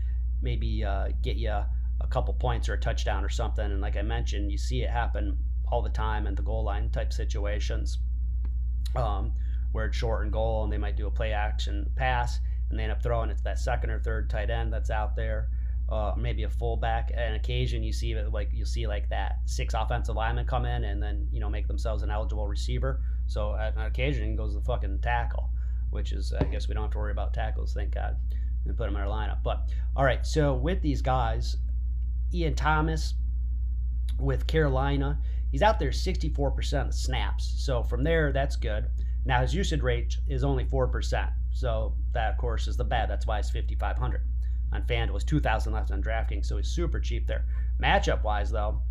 maybe 0.41 0.83
uh, 0.83 1.09
get 1.21 1.37
you 1.37 1.51
a 1.51 2.07
couple 2.09 2.33
points 2.33 2.67
or 2.67 2.73
a 2.73 2.79
touchdown 2.79 3.23
or 3.23 3.29
something. 3.29 3.65
And 3.65 3.81
like 3.81 3.95
I 3.95 4.01
mentioned, 4.01 4.51
you 4.51 4.57
see 4.57 4.81
it 4.81 4.89
happen 4.89 5.37
all 5.71 5.83
the 5.83 5.89
time 5.89 6.25
in 6.25 6.33
the 6.33 6.41
goal 6.41 6.63
line 6.63 6.89
type 6.89 7.13
situations 7.13 7.99
um, 8.95 9.31
where 9.73 9.85
it's 9.85 9.97
short 9.97 10.23
and 10.23 10.33
goal 10.33 10.63
and 10.63 10.73
they 10.73 10.77
might 10.77 10.97
do 10.97 11.05
a 11.05 11.11
play 11.11 11.33
action 11.33 11.89
pass 11.95 12.39
and 12.69 12.79
they 12.79 12.83
end 12.83 12.91
up 12.91 13.03
throwing 13.03 13.29
it 13.29 13.37
to 13.37 13.43
that 13.43 13.59
second 13.59 13.91
or 13.91 13.99
third 13.99 14.27
tight 14.27 14.49
end 14.49 14.73
that's 14.73 14.89
out 14.89 15.15
there. 15.15 15.49
Uh, 15.89 16.13
maybe 16.17 16.43
a 16.43 16.49
fullback. 16.49 17.11
An 17.15 17.35
occasion 17.35 17.83
you 17.83 17.93
see 17.93 18.15
like 18.15 18.49
you'll 18.53 18.65
see 18.65 18.87
like 18.87 19.09
that 19.09 19.39
six 19.45 19.73
offensive 19.73 20.15
linemen 20.15 20.45
come 20.45 20.65
in 20.65 20.85
and 20.85 21.03
then 21.03 21.27
you 21.31 21.39
know 21.39 21.49
make 21.49 21.67
themselves 21.67 22.03
an 22.03 22.09
eligible 22.09 22.47
receiver. 22.47 23.01
So 23.27 23.55
at 23.55 23.75
an 23.75 23.81
occasion 23.81 24.35
goes 24.35 24.53
the 24.53 24.61
fucking 24.61 24.99
tackle, 25.01 25.49
which 25.91 26.11
is 26.11 26.33
I 26.39 26.45
guess 26.45 26.67
we 26.67 26.73
don't 26.73 26.83
have 26.83 26.91
to 26.91 26.97
worry 26.97 27.11
about 27.11 27.33
tackles, 27.33 27.73
thank 27.73 27.93
God, 27.93 28.15
and 28.65 28.77
put 28.77 28.85
them 28.85 28.95
in 28.95 29.01
our 29.01 29.07
lineup. 29.07 29.43
But 29.43 29.69
all 29.95 30.05
right, 30.05 30.25
so 30.25 30.55
with 30.55 30.81
these 30.81 31.01
guys, 31.01 31.57
Ian 32.33 32.55
Thomas 32.55 33.13
with 34.19 34.47
Carolina, 34.47 35.19
he's 35.51 35.61
out 35.61 35.79
there 35.79 35.91
64% 35.91 36.87
of 36.87 36.93
snaps. 36.93 37.53
So 37.57 37.83
from 37.83 38.03
there, 38.03 38.31
that's 38.31 38.55
good. 38.55 38.85
Now 39.25 39.41
his 39.41 39.53
usage 39.53 39.81
rate 39.81 40.17
is 40.27 40.43
only 40.43 40.65
4%. 40.65 41.31
So 41.51 41.95
that, 42.13 42.31
of 42.31 42.37
course, 42.37 42.67
is 42.67 42.77
the 42.77 42.83
bad. 42.83 43.09
That's 43.09 43.27
why 43.27 43.39
it's 43.39 43.51
5,500 43.51 44.21
on 44.73 44.83
FanDuel. 44.83 45.15
It's 45.15 45.23
2,000 45.23 45.73
left 45.73 45.91
on 45.91 46.01
DraftKings, 46.01 46.45
so 46.45 46.57
he's 46.57 46.67
super 46.67 46.99
cheap 46.99 47.27
there. 47.27 47.45
Matchup 47.81 48.23
wise, 48.23 48.51
though, 48.51 48.81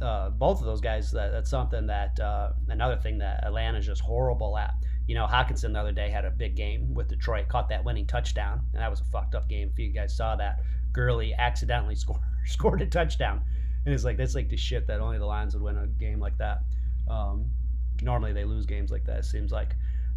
uh, 0.00 0.30
both 0.30 0.60
of 0.60 0.66
those 0.66 0.80
guys, 0.80 1.10
that, 1.12 1.32
that's 1.32 1.50
something 1.50 1.86
that, 1.86 2.18
uh, 2.20 2.52
another 2.68 2.96
thing 2.96 3.18
that 3.18 3.44
Atlanta's 3.44 3.86
just 3.86 4.00
horrible 4.00 4.56
at. 4.56 4.74
You 5.06 5.14
know, 5.14 5.26
Hockenson 5.26 5.72
the 5.72 5.80
other 5.80 5.92
day 5.92 6.10
had 6.10 6.24
a 6.24 6.30
big 6.30 6.54
game 6.54 6.92
with 6.92 7.08
Detroit, 7.08 7.48
caught 7.48 7.68
that 7.70 7.84
winning 7.84 8.06
touchdown, 8.06 8.60
and 8.72 8.82
that 8.82 8.90
was 8.90 9.00
a 9.00 9.04
fucked 9.04 9.34
up 9.34 9.48
game. 9.48 9.70
If 9.72 9.78
you 9.78 9.90
guys 9.90 10.14
saw 10.14 10.36
that, 10.36 10.60
Gurley 10.92 11.34
accidentally 11.34 11.94
scored 11.96 12.20
scored 12.44 12.82
a 12.82 12.86
touchdown, 12.86 13.40
and 13.84 13.94
it's 13.94 14.04
like 14.04 14.18
that's 14.18 14.34
like 14.34 14.50
the 14.50 14.56
shit 14.56 14.86
that 14.86 15.00
only 15.00 15.18
the 15.18 15.24
Lions 15.24 15.54
would 15.54 15.62
win 15.62 15.78
a 15.78 15.86
game 15.86 16.20
like 16.20 16.36
that. 16.38 16.60
Um, 17.08 17.50
normally 18.02 18.34
they 18.34 18.44
lose 18.44 18.66
games 18.66 18.90
like 18.90 19.04
that. 19.04 19.20
It 19.20 19.24
seems 19.24 19.50
like, 19.50 19.74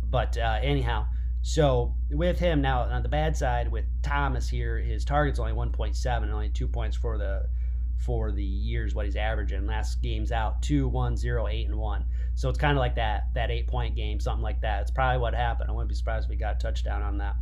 but 0.09 0.37
uh, 0.37 0.59
anyhow, 0.61 1.05
so 1.41 1.95
with 2.09 2.39
him 2.39 2.61
now 2.61 2.81
on 2.81 3.03
the 3.03 3.09
bad 3.09 3.35
side 3.35 3.71
with 3.71 3.85
Thomas 4.03 4.47
here, 4.49 4.77
his 4.77 5.03
target's 5.03 5.39
only 5.39 5.53
1.7 5.53 6.23
and 6.23 6.31
only 6.31 6.49
two 6.49 6.67
points 6.67 6.95
for 6.95 7.17
the 7.17 7.49
for 7.97 8.31
the 8.31 8.43
years 8.43 8.95
what 8.95 9.05
he's 9.05 9.15
averaging. 9.15 9.67
Last 9.67 10.01
game's 10.01 10.31
out 10.31 10.61
two, 10.63 10.87
one, 10.87 11.15
zero, 11.15 11.47
eight, 11.47 11.67
and 11.67 11.77
one. 11.77 12.05
So 12.33 12.49
it's 12.49 12.57
kind 12.57 12.77
of 12.77 12.79
like 12.79 12.95
that 12.95 13.25
that 13.35 13.51
eight 13.51 13.67
point 13.67 13.95
game, 13.95 14.19
something 14.19 14.41
like 14.41 14.61
that. 14.61 14.81
It's 14.81 14.91
probably 14.91 15.19
what 15.19 15.35
happened. 15.35 15.69
I 15.69 15.73
wouldn't 15.73 15.89
be 15.89 15.95
surprised 15.95 16.25
if 16.25 16.29
we 16.29 16.35
got 16.35 16.55
a 16.55 16.59
touchdown 16.59 17.01
on 17.01 17.17
that 17.19 17.35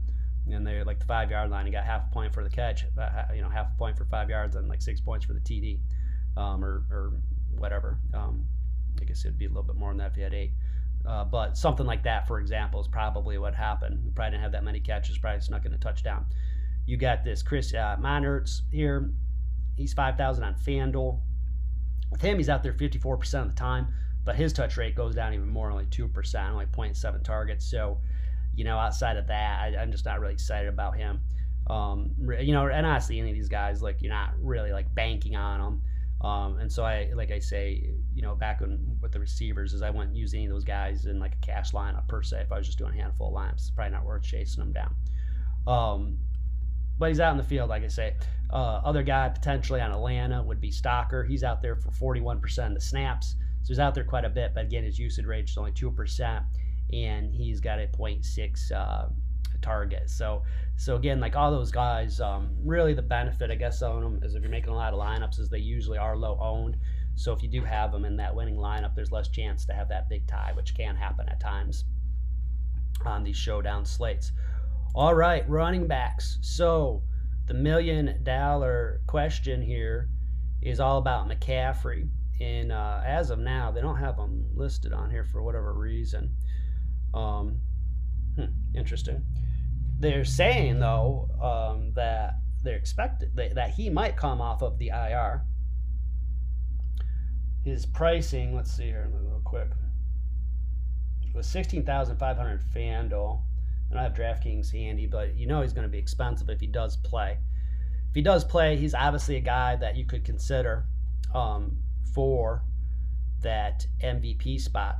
and 0.53 0.65
they're 0.65 0.85
like 0.85 0.99
the 0.99 1.05
five 1.05 1.31
yard 1.31 1.49
line. 1.49 1.65
and 1.65 1.73
got 1.73 1.85
half 1.85 2.07
a 2.09 2.13
point 2.13 2.33
for 2.33 2.43
the 2.43 2.49
catch, 2.49 2.85
uh, 2.97 3.23
you 3.33 3.41
know, 3.41 3.49
half 3.49 3.67
a 3.73 3.77
point 3.77 3.97
for 3.97 4.05
five 4.05 4.29
yards, 4.29 4.55
and 4.55 4.67
like 4.67 4.81
six 4.81 5.01
points 5.01 5.25
for 5.25 5.33
the 5.33 5.39
TD, 5.39 5.79
um, 6.37 6.63
or 6.63 6.83
or 6.89 7.13
whatever. 7.57 7.99
Um, 8.13 8.45
I 9.01 9.05
guess 9.05 9.25
it'd 9.25 9.37
be 9.37 9.45
a 9.45 9.49
little 9.49 9.63
bit 9.63 9.75
more 9.75 9.91
than 9.91 9.97
that 9.97 10.11
if 10.11 10.15
he 10.15 10.21
had 10.21 10.33
eight. 10.33 10.51
Uh, 11.05 11.23
but 11.25 11.57
something 11.57 11.85
like 11.85 12.03
that, 12.03 12.27
for 12.27 12.39
example, 12.39 12.79
is 12.79 12.87
probably 12.87 13.37
what 13.37 13.55
happened. 13.55 14.11
Probably 14.15 14.31
didn't 14.31 14.43
have 14.43 14.51
that 14.51 14.63
many 14.63 14.79
catches, 14.79 15.17
probably 15.17 15.41
snuck 15.41 15.65
in 15.65 15.73
a 15.73 15.77
touchdown. 15.77 16.25
You 16.85 16.97
got 16.97 17.23
this 17.23 17.41
Chris 17.41 17.73
uh, 17.73 17.97
here. 18.71 19.11
He's 19.75 19.93
5,000 19.93 20.43
on 20.43 20.55
FanDuel. 20.55 21.19
With 22.11 22.21
him, 22.21 22.37
he's 22.37 22.49
out 22.49 22.63
there 22.63 22.73
54% 22.73 23.41
of 23.41 23.49
the 23.49 23.55
time, 23.55 23.87
but 24.25 24.35
his 24.35 24.51
touch 24.51 24.77
rate 24.77 24.95
goes 24.95 25.15
down 25.15 25.33
even 25.33 25.47
more, 25.47 25.71
only 25.71 25.85
2%, 25.85 26.49
only 26.49 26.65
0.7 26.65 27.23
targets. 27.23 27.69
So 27.69 27.99
you 28.59 28.65
know, 28.65 28.77
outside 28.77 29.15
of 29.15 29.27
that, 29.27 29.59
I, 29.61 29.81
am 29.81 29.89
just 29.89 30.03
not 30.03 30.19
really 30.19 30.33
excited 30.33 30.67
about 30.67 30.97
him. 30.97 31.21
Um, 31.67 32.11
you 32.41 32.51
know, 32.51 32.67
and 32.67 32.85
honestly, 32.85 33.17
any 33.17 33.29
of 33.29 33.35
these 33.35 33.47
guys, 33.47 33.81
like 33.81 34.01
you're 34.01 34.11
not 34.11 34.33
really 34.41 34.73
like 34.73 34.93
banking 34.93 35.37
on 35.37 35.61
them. 35.61 35.81
Um, 36.21 36.59
and 36.59 36.71
so 36.71 36.83
I, 36.83 37.11
like 37.15 37.31
I 37.31 37.39
say, 37.39 37.91
you 38.13 38.21
know, 38.21 38.35
back 38.35 38.59
when 38.61 38.97
with 39.01 39.13
the 39.13 39.19
receivers, 39.19 39.73
is 39.73 39.81
I 39.81 39.89
wouldn't 39.89 40.15
use 40.15 40.33
any 40.33 40.45
of 40.45 40.51
those 40.51 40.65
guys 40.65 41.05
in 41.05 41.19
like 41.19 41.33
a 41.33 41.45
cash 41.45 41.71
lineup 41.71 42.07
per 42.07 42.21
se. 42.21 42.41
If 42.41 42.51
I 42.51 42.57
was 42.57 42.65
just 42.65 42.77
doing 42.77 42.93
a 42.93 43.01
handful 43.01 43.29
of 43.29 43.33
lineups, 43.41 43.53
it's 43.53 43.69
probably 43.69 43.93
not 43.93 44.05
worth 44.05 44.23
chasing 44.23 44.63
them 44.63 44.73
down. 44.73 44.95
Um, 45.65 46.17
but 46.97 47.09
he's 47.09 47.21
out 47.21 47.31
in 47.31 47.37
the 47.37 47.43
field, 47.43 47.69
like 47.69 47.83
I 47.83 47.87
say. 47.87 48.15
Uh, 48.51 48.81
other 48.83 49.03
guy 49.03 49.29
potentially 49.29 49.79
on 49.79 49.91
Atlanta 49.91 50.43
would 50.43 50.59
be 50.59 50.71
Stocker. 50.71 51.25
He's 51.25 51.43
out 51.43 51.61
there 51.61 51.75
for 51.75 51.91
41% 51.91 52.67
of 52.67 52.73
the 52.73 52.81
snaps, 52.81 53.35
so 53.61 53.67
he's 53.69 53.79
out 53.79 53.95
there 53.95 54.03
quite 54.03 54.25
a 54.25 54.29
bit. 54.29 54.53
But 54.53 54.65
again, 54.65 54.83
his 54.83 54.99
usage 54.99 55.25
rate 55.25 55.45
is 55.45 55.57
only 55.57 55.71
two 55.71 55.91
percent 55.91 56.43
and 56.91 57.33
he's 57.33 57.59
got 57.59 57.79
a 57.79 57.87
0.6 57.87 58.71
uh, 58.71 59.07
target. 59.61 60.09
So, 60.09 60.43
so 60.75 60.95
again, 60.95 61.19
like 61.19 61.35
all 61.35 61.51
those 61.51 61.71
guys, 61.71 62.19
um, 62.19 62.55
really 62.63 62.93
the 62.93 63.01
benefit 63.01 63.51
I 63.51 63.55
guess 63.55 63.81
on 63.81 64.01
them 64.01 64.19
is 64.23 64.35
if 64.35 64.41
you're 64.41 64.51
making 64.51 64.71
a 64.71 64.75
lot 64.75 64.93
of 64.93 64.99
lineups, 64.99 65.39
is 65.39 65.49
they 65.49 65.59
usually 65.59 65.97
are 65.97 66.15
low 66.15 66.37
owned. 66.41 66.77
So 67.15 67.33
if 67.33 67.43
you 67.43 67.49
do 67.49 67.63
have 67.63 67.91
them 67.91 68.05
in 68.05 68.15
that 68.17 68.33
winning 68.33 68.55
lineup, 68.55 68.95
there's 68.95 69.11
less 69.11 69.27
chance 69.27 69.65
to 69.65 69.73
have 69.73 69.89
that 69.89 70.07
big 70.09 70.25
tie, 70.25 70.53
which 70.55 70.73
can 70.73 70.95
happen 70.95 71.27
at 71.27 71.39
times 71.39 71.85
on 73.05 73.23
these 73.23 73.37
showdown 73.37 73.85
slates. 73.85 74.31
All 74.95 75.13
right, 75.13 75.47
running 75.49 75.87
backs. 75.87 76.39
So 76.41 77.03
the 77.47 77.53
million 77.53 78.23
dollar 78.23 79.01
question 79.07 79.61
here 79.61 80.09
is 80.61 80.79
all 80.79 80.97
about 80.97 81.27
McCaffrey. 81.27 82.07
And 82.39 82.71
uh, 82.71 83.01
as 83.05 83.31
of 83.31 83.39
now, 83.39 83.71
they 83.71 83.81
don't 83.81 83.97
have 83.97 84.15
them 84.15 84.45
listed 84.53 84.93
on 84.93 85.09
here 85.09 85.25
for 85.25 85.43
whatever 85.43 85.73
reason. 85.73 86.33
Um, 87.13 87.59
hmm, 88.35 88.45
interesting. 88.75 89.23
They're 89.99 90.25
saying 90.25 90.79
though 90.79 91.29
um, 91.41 91.91
that 91.93 92.35
they're 92.63 92.77
expected 92.77 93.35
that, 93.35 93.55
that 93.55 93.71
he 93.71 93.89
might 93.89 94.15
come 94.15 94.41
off 94.41 94.61
of 94.61 94.77
the 94.77 94.89
IR. 94.89 95.43
His 97.63 97.85
pricing, 97.85 98.55
let's 98.55 98.71
see 98.71 98.85
here 98.85 99.09
real 99.11 99.41
quick, 99.43 99.69
it 101.27 101.35
was 101.35 101.47
sixteen 101.47 101.85
thousand 101.85 102.17
five 102.17 102.37
hundred 102.37 102.61
FanDuel. 102.73 103.41
I 103.91 103.93
don't 103.93 104.03
have 104.03 104.13
DraftKings 104.13 104.71
handy, 104.71 105.07
but 105.07 105.35
you 105.35 105.47
know 105.47 105.61
he's 105.61 105.73
going 105.73 105.83
to 105.83 105.91
be 105.91 105.97
expensive 105.97 106.49
if 106.49 106.59
he 106.59 106.67
does 106.67 106.95
play. 106.97 107.37
If 108.09 108.15
he 108.15 108.21
does 108.21 108.43
play, 108.43 108.77
he's 108.77 108.93
obviously 108.93 109.35
a 109.35 109.41
guy 109.41 109.75
that 109.75 109.95
you 109.95 110.05
could 110.05 110.23
consider 110.23 110.85
um, 111.33 111.77
for 112.13 112.63
that 113.41 113.85
MVP 114.03 114.61
spot. 114.61 114.97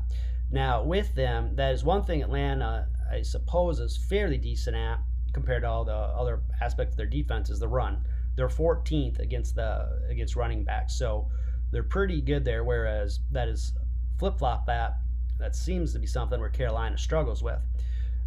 Now, 0.52 0.84
with 0.84 1.14
them, 1.16 1.56
that 1.56 1.74
is 1.74 1.84
one 1.84 2.04
thing 2.04 2.22
Atlanta, 2.24 2.88
I 3.12 3.22
suppose, 3.22 3.80
is 3.80 3.98
fairly 3.98 4.38
decent 4.38 4.76
at 4.76 5.00
compared 5.34 5.64
to 5.64 5.70
all 5.70 5.86
the 5.86 5.94
other 5.94 6.42
aspects 6.62 6.94
of 6.94 6.98
their 6.98 7.06
defense 7.06 7.50
is 7.50 7.60
the 7.60 7.68
run. 7.68 8.06
They're 8.36 8.48
14th 8.48 9.20
against 9.20 9.56
the 9.56 10.02
against 10.10 10.36
running 10.36 10.64
backs, 10.64 10.98
so 10.98 11.30
they're 11.72 11.84
pretty 11.84 12.22
good 12.22 12.46
there. 12.46 12.64
Whereas 12.64 13.20
that 13.32 13.48
is 13.48 13.74
flip 14.18 14.38
flop 14.40 14.66
that 14.68 14.98
that 15.40 15.56
seems 15.56 15.94
to 15.94 16.00
be 16.00 16.08
something 16.08 16.40
where 16.40 16.50
Carolina 16.50 16.98
struggles 16.98 17.42
with 17.42 17.62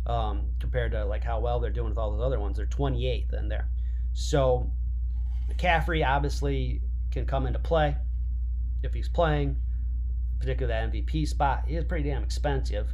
um, 0.07 0.49
compared 0.61 0.93
to 0.93 1.05
like 1.05 1.25
how 1.25 1.41
well 1.41 1.61
they're 1.61 1.71
doing 1.71 1.91
with 1.91 1.99
all 1.99 2.13
those 2.13 2.25
other 2.25 2.41
ones. 2.41 2.57
They're 2.57 2.67
28th 2.67 3.35
in 3.39 3.49
there, 3.49 3.69
so 4.13 4.71
McCaffrey 5.51 6.07
obviously 6.07 6.83
can 7.11 7.27
come 7.27 7.47
into 7.47 7.59
play 7.59 7.97
if 8.83 8.95
he's 8.95 9.09
playing 9.09 9.57
particularly 10.43 10.75
that 10.75 10.93
MVP 10.93 11.27
spot, 11.29 11.65
He 11.69 11.77
is 11.77 11.85
pretty 11.85 12.09
damn 12.09 12.25
expensive. 12.25 12.89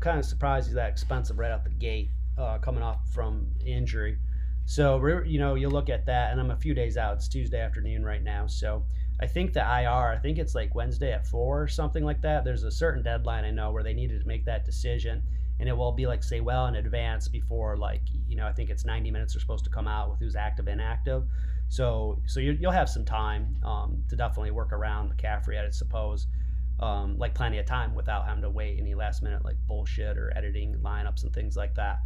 Kind 0.00 0.18
of 0.18 0.24
surprised 0.24 0.68
he's 0.68 0.74
that 0.74 0.90
expensive 0.90 1.38
right 1.38 1.50
out 1.50 1.64
the 1.64 1.70
gate, 1.70 2.10
uh, 2.38 2.58
coming 2.58 2.82
off 2.82 3.00
from 3.12 3.46
injury. 3.64 4.18
So 4.66 5.04
you 5.24 5.38
know, 5.38 5.54
you 5.54 5.68
look 5.68 5.88
at 5.88 6.06
that, 6.06 6.32
and 6.32 6.40
I'm 6.40 6.50
a 6.50 6.56
few 6.56 6.74
days 6.74 6.96
out. 6.96 7.14
It's 7.14 7.28
Tuesday 7.28 7.60
afternoon 7.60 8.04
right 8.04 8.22
now, 8.22 8.46
so 8.46 8.84
I 9.20 9.26
think 9.26 9.52
the 9.52 9.60
IR. 9.60 10.12
I 10.12 10.18
think 10.18 10.38
it's 10.38 10.54
like 10.54 10.74
Wednesday 10.74 11.12
at 11.12 11.26
four 11.26 11.62
or 11.62 11.68
something 11.68 12.04
like 12.04 12.20
that. 12.22 12.44
There's 12.44 12.64
a 12.64 12.70
certain 12.70 13.02
deadline 13.02 13.44
I 13.44 13.50
know 13.50 13.70
where 13.70 13.82
they 13.82 13.94
needed 13.94 14.20
to 14.20 14.26
make 14.26 14.44
that 14.44 14.64
decision, 14.64 15.22
and 15.60 15.68
it 15.68 15.76
will 15.76 15.92
be 15.92 16.06
like 16.06 16.22
say 16.22 16.40
well 16.40 16.66
in 16.66 16.76
advance 16.76 17.28
before 17.28 17.76
like 17.76 18.02
you 18.28 18.36
know 18.36 18.46
I 18.46 18.52
think 18.52 18.70
it's 18.70 18.84
90 18.84 19.10
minutes 19.10 19.34
are 19.36 19.40
supposed 19.40 19.64
to 19.64 19.70
come 19.70 19.88
out 19.88 20.10
with 20.10 20.18
who's 20.18 20.36
active 20.36 20.66
and 20.66 20.80
inactive. 20.80 21.24
So 21.68 22.20
so 22.26 22.40
you, 22.40 22.58
will 22.60 22.72
have 22.72 22.88
some 22.88 23.04
time 23.04 23.56
um, 23.64 24.04
to 24.08 24.16
definitely 24.16 24.50
work 24.50 24.72
around 24.72 25.12
McCaffrey, 25.16 25.64
I 25.64 25.70
suppose 25.70 26.26
um, 26.80 27.18
like 27.18 27.34
plenty 27.34 27.58
of 27.58 27.66
time 27.66 27.94
without 27.94 28.26
having 28.26 28.42
to 28.42 28.50
wait 28.50 28.78
any 28.78 28.94
last 28.94 29.22
minute 29.22 29.44
like 29.44 29.56
bullshit 29.66 30.18
or 30.18 30.32
editing 30.36 30.76
lineups 30.82 31.22
and 31.24 31.32
things 31.32 31.56
like 31.56 31.74
that. 31.74 31.98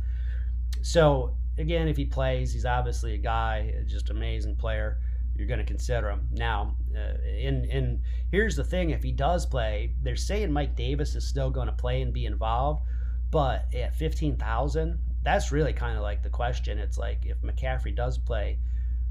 So 0.82 1.36
again, 1.58 1.88
if 1.88 1.96
he 1.96 2.04
plays, 2.04 2.52
he's 2.52 2.64
obviously 2.64 3.14
a 3.14 3.18
guy, 3.18 3.74
just 3.86 4.10
amazing 4.10 4.56
player. 4.56 4.98
you're 5.40 5.46
going 5.46 5.58
to 5.58 5.64
consider 5.64 6.10
him. 6.10 6.28
Now, 6.32 6.76
uh, 6.94 7.16
in 7.26 7.64
in 7.64 8.02
here's 8.30 8.56
the 8.56 8.64
thing: 8.64 8.90
if 8.90 9.02
he 9.02 9.10
does 9.10 9.46
play, 9.46 9.94
they're 10.02 10.16
saying 10.16 10.52
Mike 10.52 10.76
Davis 10.76 11.14
is 11.14 11.26
still 11.26 11.50
going 11.50 11.66
to 11.66 11.72
play 11.72 12.02
and 12.02 12.12
be 12.12 12.26
involved, 12.26 12.82
but 13.30 13.64
at 13.74 13.96
fifteen 13.96 14.36
thousand, 14.36 14.98
that's 15.22 15.50
really 15.50 15.72
kind 15.72 15.96
of 15.96 16.02
like 16.02 16.22
the 16.22 16.28
question. 16.28 16.78
It's 16.78 16.98
like 16.98 17.24
if 17.24 17.40
McCaffrey 17.40 17.96
does 17.96 18.18
play, 18.18 18.58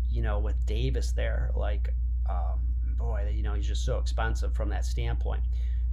you 0.09 0.21
know, 0.21 0.39
with 0.39 0.63
Davis 0.67 1.13
there, 1.13 1.51
like, 1.55 1.89
um, 2.29 2.59
boy, 2.99 3.33
you 3.35 3.41
know, 3.41 3.55
he's 3.55 3.67
just 3.67 3.83
so 3.83 3.97
expensive 3.97 4.53
from 4.53 4.69
that 4.69 4.85
standpoint. 4.85 5.41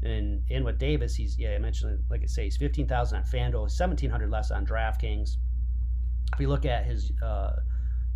And 0.03 0.43
in 0.51 0.63
with 0.65 0.79
Davis, 0.79 1.15
he's 1.15 1.39
yeah, 1.39 1.55
I 1.55 1.59
mentioned 1.59 2.05
like 2.11 2.23
I 2.23 2.27
say, 2.27 2.45
he's 2.45 2.59
fifteen 2.59 2.87
thousand 2.87 3.19
on 3.19 3.25
FanDuel, 3.25 3.71
seventeen 3.71 4.11
hundred 4.11 4.31
less 4.31 4.51
on 4.51 4.67
DraftKings. 4.67 5.37
If 6.35 6.41
you 6.41 6.49
look 6.49 6.67
at 6.67 6.85
his 6.85 7.13
uh, 7.23 7.53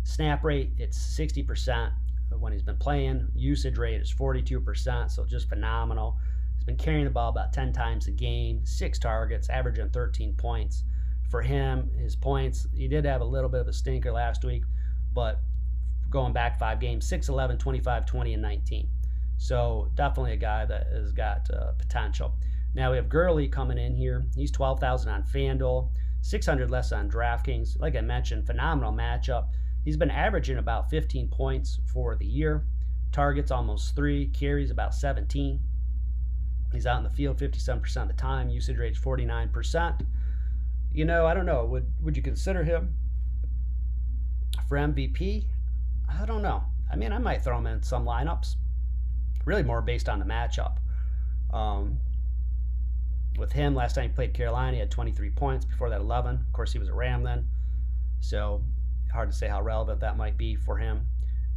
snap 0.03 0.43
rate, 0.43 0.73
it's 0.77 0.97
sixty 0.97 1.41
percent 1.41 1.91
when 2.37 2.53
he's 2.53 2.61
been 2.61 2.77
playing. 2.77 3.27
Usage 3.33 3.77
rate 3.79 3.99
is 3.99 4.11
forty 4.11 4.43
two 4.43 4.59
percent, 4.59 5.09
so 5.11 5.25
just 5.25 5.49
phenomenal. 5.49 6.17
He's 6.55 6.65
been 6.65 6.77
carrying 6.77 7.05
the 7.05 7.11
ball 7.11 7.29
about 7.29 7.51
ten 7.51 7.73
times 7.73 8.07
a 8.07 8.11
game, 8.11 8.63
six 8.63 8.99
targets, 8.99 9.49
averaging 9.49 9.89
thirteen 9.89 10.35
points. 10.35 10.83
For 11.31 11.41
him, 11.41 11.89
his 11.97 12.15
points, 12.15 12.67
he 12.75 12.87
did 12.87 13.05
have 13.05 13.21
a 13.21 13.25
little 13.25 13.49
bit 13.49 13.61
of 13.61 13.67
a 13.67 13.73
stinker 13.73 14.11
last 14.11 14.43
week, 14.43 14.63
but 15.13 15.39
going 16.11 16.33
back 16.33 16.59
five 16.59 16.79
games 16.79 17.07
6 17.07 17.29
11 17.29 17.57
25 17.57 18.05
20 18.05 18.33
and 18.33 18.41
19 18.41 18.87
so 19.41 19.89
definitely 19.95 20.33
a 20.33 20.37
guy 20.37 20.65
that 20.65 20.85
has 20.93 21.11
got 21.11 21.49
uh, 21.49 21.71
potential. 21.71 22.35
Now 22.75 22.91
we 22.91 22.97
have 22.97 23.09
Gurley 23.09 23.47
coming 23.47 23.79
in 23.79 23.95
here. 23.95 24.23
He's 24.35 24.51
12,000 24.51 25.11
on 25.11 25.23
FanDuel, 25.23 25.89
600 26.21 26.69
less 26.69 26.91
on 26.91 27.09
DraftKings. 27.09 27.79
Like 27.79 27.95
I 27.95 28.01
mentioned, 28.01 28.45
phenomenal 28.45 28.93
matchup. 28.93 29.47
He's 29.83 29.97
been 29.97 30.11
averaging 30.11 30.59
about 30.59 30.91
15 30.91 31.27
points 31.29 31.79
for 31.91 32.15
the 32.15 32.25
year. 32.25 32.67
Targets 33.11 33.49
almost 33.49 33.95
three, 33.95 34.27
carries 34.27 34.69
about 34.69 34.93
17. 34.93 35.59
He's 36.71 36.85
out 36.85 36.99
in 36.99 37.03
the 37.03 37.09
field 37.09 37.39
57% 37.39 37.97
of 38.03 38.07
the 38.09 38.13
time. 38.13 38.47
Usage 38.51 38.77
rate 38.77 38.93
49%. 38.93 40.05
You 40.91 41.05
know, 41.05 41.25
I 41.25 41.33
don't 41.33 41.47
know. 41.47 41.65
Would 41.65 41.91
would 41.99 42.15
you 42.15 42.21
consider 42.21 42.63
him 42.63 42.95
for 44.69 44.77
MVP? 44.77 45.47
I 46.19 46.25
don't 46.25 46.41
know. 46.41 46.63
I 46.91 46.95
mean, 46.95 47.13
I 47.13 47.17
might 47.17 47.43
throw 47.43 47.57
him 47.57 47.67
in 47.67 47.83
some 47.83 48.05
lineups 48.05 48.55
really 49.45 49.63
more 49.63 49.81
based 49.81 50.09
on 50.09 50.19
the 50.19 50.25
matchup. 50.25 50.77
Um, 51.51 51.99
with 53.37 53.51
him, 53.51 53.75
last 53.75 53.95
time 53.95 54.09
he 54.09 54.15
played 54.15 54.33
Carolina, 54.33 54.73
he 54.73 54.79
had 54.79 54.91
23 54.91 55.29
points. 55.31 55.65
Before 55.65 55.89
that, 55.89 56.01
11. 56.01 56.35
Of 56.35 56.53
course, 56.53 56.73
he 56.73 56.79
was 56.79 56.89
a 56.89 56.93
Ram 56.93 57.23
then, 57.23 57.47
so 58.19 58.63
hard 59.11 59.31
to 59.31 59.35
say 59.35 59.47
how 59.47 59.61
relevant 59.61 59.99
that 60.01 60.17
might 60.17 60.37
be 60.37 60.55
for 60.55 60.77
him. 60.77 61.07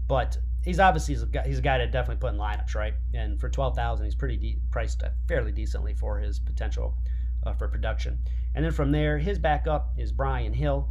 But 0.07 0.39
he's 0.63 0.81
obviously 0.81 1.15
he's 1.15 1.23
a 1.23 1.27
guy, 1.27 1.45
he's 1.47 1.59
a 1.59 1.63
guy 1.63 1.79
to 1.79 1.87
definitely 1.87 2.21
put 2.21 2.33
in 2.33 2.39
lineups, 2.39 2.75
right? 2.75 2.95
And 3.13 3.41
for 3.41 3.49
12,000, 3.49 4.05
he's 4.05 4.15
pretty 4.15 4.37
de- 4.37 4.59
priced 4.71 5.03
fairly 5.29 5.53
decently 5.53 5.95
for 5.95 6.19
his 6.19 6.39
potential 6.39 6.97
uh, 7.45 7.53
for 7.53 7.69
production. 7.69 8.19
And 8.55 8.65
then 8.65 8.73
from 8.73 8.93
there, 8.93 9.19
his 9.19 9.39
backup 9.39 9.93
is 9.99 10.13
Brian 10.13 10.53
Hill. 10.53 10.89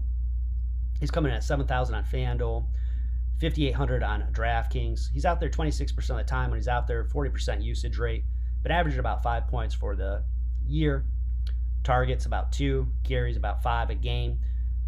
He's 1.00 1.12
coming 1.12 1.32
in 1.32 1.38
at 1.38 1.44
7,000 1.44 1.96
on 1.96 2.04
FanDuel. 2.04 2.66
5,800 3.42 4.04
on 4.04 4.24
DraftKings. 4.32 5.12
He's 5.12 5.26
out 5.26 5.40
there 5.40 5.50
26% 5.50 5.98
of 5.98 6.18
the 6.18 6.24
time 6.24 6.50
when 6.50 6.60
he's 6.60 6.68
out 6.68 6.88
there, 6.88 7.04
40% 7.04 7.64
usage 7.64 7.98
rate, 7.98 8.24
but 8.62 8.72
averaging 8.72 9.00
about 9.00 9.24
five 9.24 9.48
points 9.48 9.76
for 9.76 9.96
the 9.96 10.24
year. 10.66 11.06
Targets 11.84 12.26
about 12.26 12.52
two, 12.52 12.88
carries 13.04 13.36
about 13.36 13.62
five 13.62 13.90
a 13.90 13.96
game. 13.96 14.40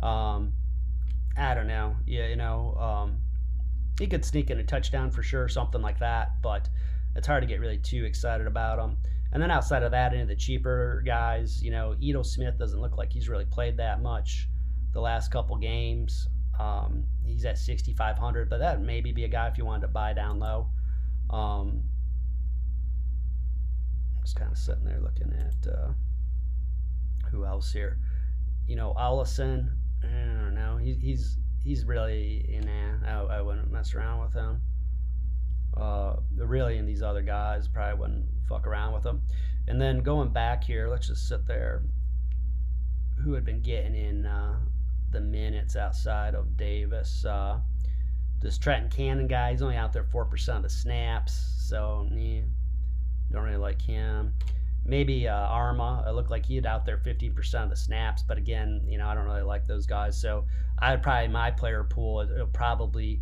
Um, 0.01 0.53
I 1.38 1.53
don't 1.53 1.67
know. 1.67 1.97
Yeah, 2.05 2.27
you 2.27 2.38
know, 2.38 2.75
um, 2.75 3.19
he 3.99 4.08
could 4.08 4.23
sneak 4.23 4.49
in 4.49 4.60
a 4.60 4.63
touchdown 4.63 5.12
for 5.12 5.23
sure, 5.23 5.47
something 5.49 5.81
like 5.81 5.99
that, 5.99 6.41
but 6.41 6.69
it's 7.15 7.27
hard 7.27 7.43
to 7.43 7.47
get 7.47 7.60
really 7.60 7.77
too 7.77 8.05
excited 8.05 8.47
about 8.47 8.79
him. 8.79 8.97
And 9.31 9.41
then 9.41 9.51
outside 9.51 9.84
of 9.84 9.91
that, 9.91 10.13
into 10.13 10.25
the 10.25 10.36
cheaper 10.36 11.03
guys, 11.05 11.62
you 11.62 11.71
know, 11.71 11.95
Ito 11.99 12.23
Smith 12.23 12.58
doesn't 12.58 12.79
look 12.79 12.97
like 12.97 13.12
he's 13.12 13.27
really 13.27 13.45
played 13.45 13.77
that 13.77 14.01
much 14.01 14.47
the 14.93 15.01
last 15.01 15.29
couple 15.31 15.58
games. 15.58 16.27
Um, 16.60 17.06
he's 17.24 17.46
at 17.46 17.58
6,500, 17.58 18.50
but 18.50 18.60
that 18.60 18.82
maybe 18.82 19.12
be 19.12 19.26
a 19.26 19.28
guy 19.28 19.48
if 19.48 19.58
you 19.58 19.65
wanted 19.65 19.82
to 19.82 19.88
buy 19.89 20.13
down 20.13 20.39
low. 20.39 20.70
Um, 21.30 21.84
just 24.22 24.38
kind 24.38 24.52
of 24.52 24.58
sitting 24.58 24.84
there 24.84 25.00
looking 25.00 25.34
at 25.34 25.72
uh, 25.72 25.91
who 27.30 27.46
else 27.46 27.72
here. 27.72 28.00
You 28.68 28.76
know, 28.76 28.94
Ollison. 28.98 29.70
I 30.04 30.08
don't 30.08 30.56
know. 30.56 30.78
He, 30.78 30.94
he's 30.94 31.38
he's 31.63 31.86
really 31.86 32.46
nah. 32.63 33.28
I, 33.28 33.38
I 33.38 33.41
wouldn't 33.41 33.72
mess 33.72 33.94
around 33.94 34.22
with 34.22 34.34
him. 34.34 34.62
Uh, 35.76 36.15
really, 36.38 36.78
and 36.78 36.88
these 36.88 37.02
other 37.02 37.22
guys 37.22 37.68
probably 37.68 38.00
wouldn't 38.00 38.26
fuck 38.48 38.65
around 38.65 38.94
with 38.94 39.04
them. 39.04 39.22
And 39.68 39.82
then 39.82 40.00
going 40.00 40.30
back 40.30 40.63
here, 40.63 40.88
let's 40.88 41.08
just 41.08 41.28
sit 41.28 41.46
there. 41.46 41.84
Who 43.24 43.34
had 43.34 43.46
been 43.46 43.62
getting 43.62 43.96
in 43.96 44.26
uh, 44.26 44.60
outside 45.75 46.36
of 46.36 46.58
Davis. 46.58 47.25
Uh, 47.25 47.60
this 48.41 48.58
Trenton 48.58 48.89
Cannon 48.89 49.28
guy, 49.28 49.51
he's 49.51 49.62
only 49.62 49.75
out 49.78 49.93
there 49.93 50.04
4% 50.04 50.56
of 50.56 50.63
the 50.63 50.69
snaps, 50.69 51.56
so 51.58 52.08
yeah, 52.12 52.41
don't 53.32 53.43
really 53.43 53.58
like 53.58 53.82
him. 53.82 54.34
Maybe 54.86 55.28
uh, 55.28 55.34
Arma, 55.34 56.06
it 56.08 56.12
looked 56.12 56.30
like 56.30 56.45
he 56.45 56.56
had 56.56 56.65
out 56.65 56.86
there 56.86 56.97
15% 56.97 57.63
of 57.63 57.69
the 57.69 57.75
snaps, 57.75 58.21
but 58.21 58.38
again, 58.38 58.82
you 58.88 58.99
know, 58.99 59.08
I 59.08 59.15
don't 59.15 59.25
really 59.25 59.41
like 59.41 59.65
those 59.65 59.88
guys. 59.88 60.19
So 60.19 60.45
I'd 60.78 61.01
probably, 61.01 61.30
my 61.30 61.49
player 61.49 61.84
pool, 61.84 62.19
it'll 62.19 62.47
probably, 62.47 63.21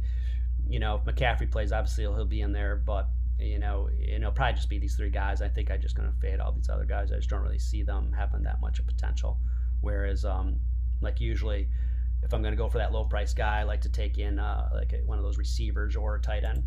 you 0.67 0.79
know, 0.79 0.95
if 0.95 1.05
McCaffrey 1.05 1.49
plays, 1.49 1.71
obviously 1.71 2.03
he'll 2.03 2.25
be 2.25 2.41
in 2.41 2.51
there, 2.51 2.75
but 2.75 3.07
you 3.39 3.59
know, 3.59 3.89
it'll 4.07 4.31
probably 4.31 4.53
just 4.55 4.69
be 4.69 4.79
these 4.79 4.95
three 4.95 5.09
guys. 5.09 5.41
I 5.41 5.47
think 5.47 5.71
I'm 5.71 5.81
just 5.81 5.95
going 5.95 6.11
to 6.11 6.17
fade 6.19 6.39
all 6.39 6.51
these 6.51 6.69
other 6.69 6.85
guys. 6.85 7.11
I 7.11 7.15
just 7.15 7.29
don't 7.29 7.41
really 7.41 7.59
see 7.59 7.83
them 7.83 8.13
having 8.17 8.43
that 8.43 8.61
much 8.61 8.79
of 8.79 8.85
potential. 8.85 9.39
Whereas, 9.81 10.23
um, 10.23 10.59
like 11.01 11.19
usually, 11.19 11.67
if 12.23 12.33
I'm 12.33 12.41
going 12.41 12.53
to 12.53 12.57
go 12.57 12.69
for 12.69 12.77
that 12.77 12.91
low 12.91 13.05
price 13.05 13.33
guy, 13.33 13.59
I 13.59 13.63
like 13.63 13.81
to 13.81 13.89
take 13.89 14.17
in 14.17 14.39
uh, 14.39 14.69
like 14.73 14.93
a, 14.93 14.97
one 15.05 15.17
of 15.17 15.23
those 15.23 15.37
receivers 15.37 15.95
or 15.95 16.15
a 16.15 16.21
tight 16.21 16.43
end. 16.43 16.63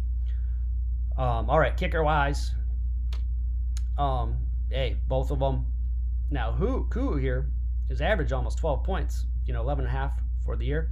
Um, 1.16 1.48
all 1.48 1.58
right, 1.58 1.76
kicker 1.76 2.04
wise, 2.04 2.52
um, 3.98 4.36
hey, 4.70 4.96
both 5.08 5.30
of 5.30 5.38
them. 5.38 5.66
Now, 6.30 6.52
who 6.52 6.86
Koo 6.88 7.16
here 7.16 7.50
is 7.88 8.00
average 8.00 8.32
almost 8.32 8.58
12 8.58 8.84
points, 8.84 9.24
you 9.46 9.54
know, 9.54 9.62
11 9.62 9.86
and 9.86 9.94
a 9.94 9.98
half 9.98 10.20
for 10.44 10.56
the 10.56 10.66
year. 10.66 10.90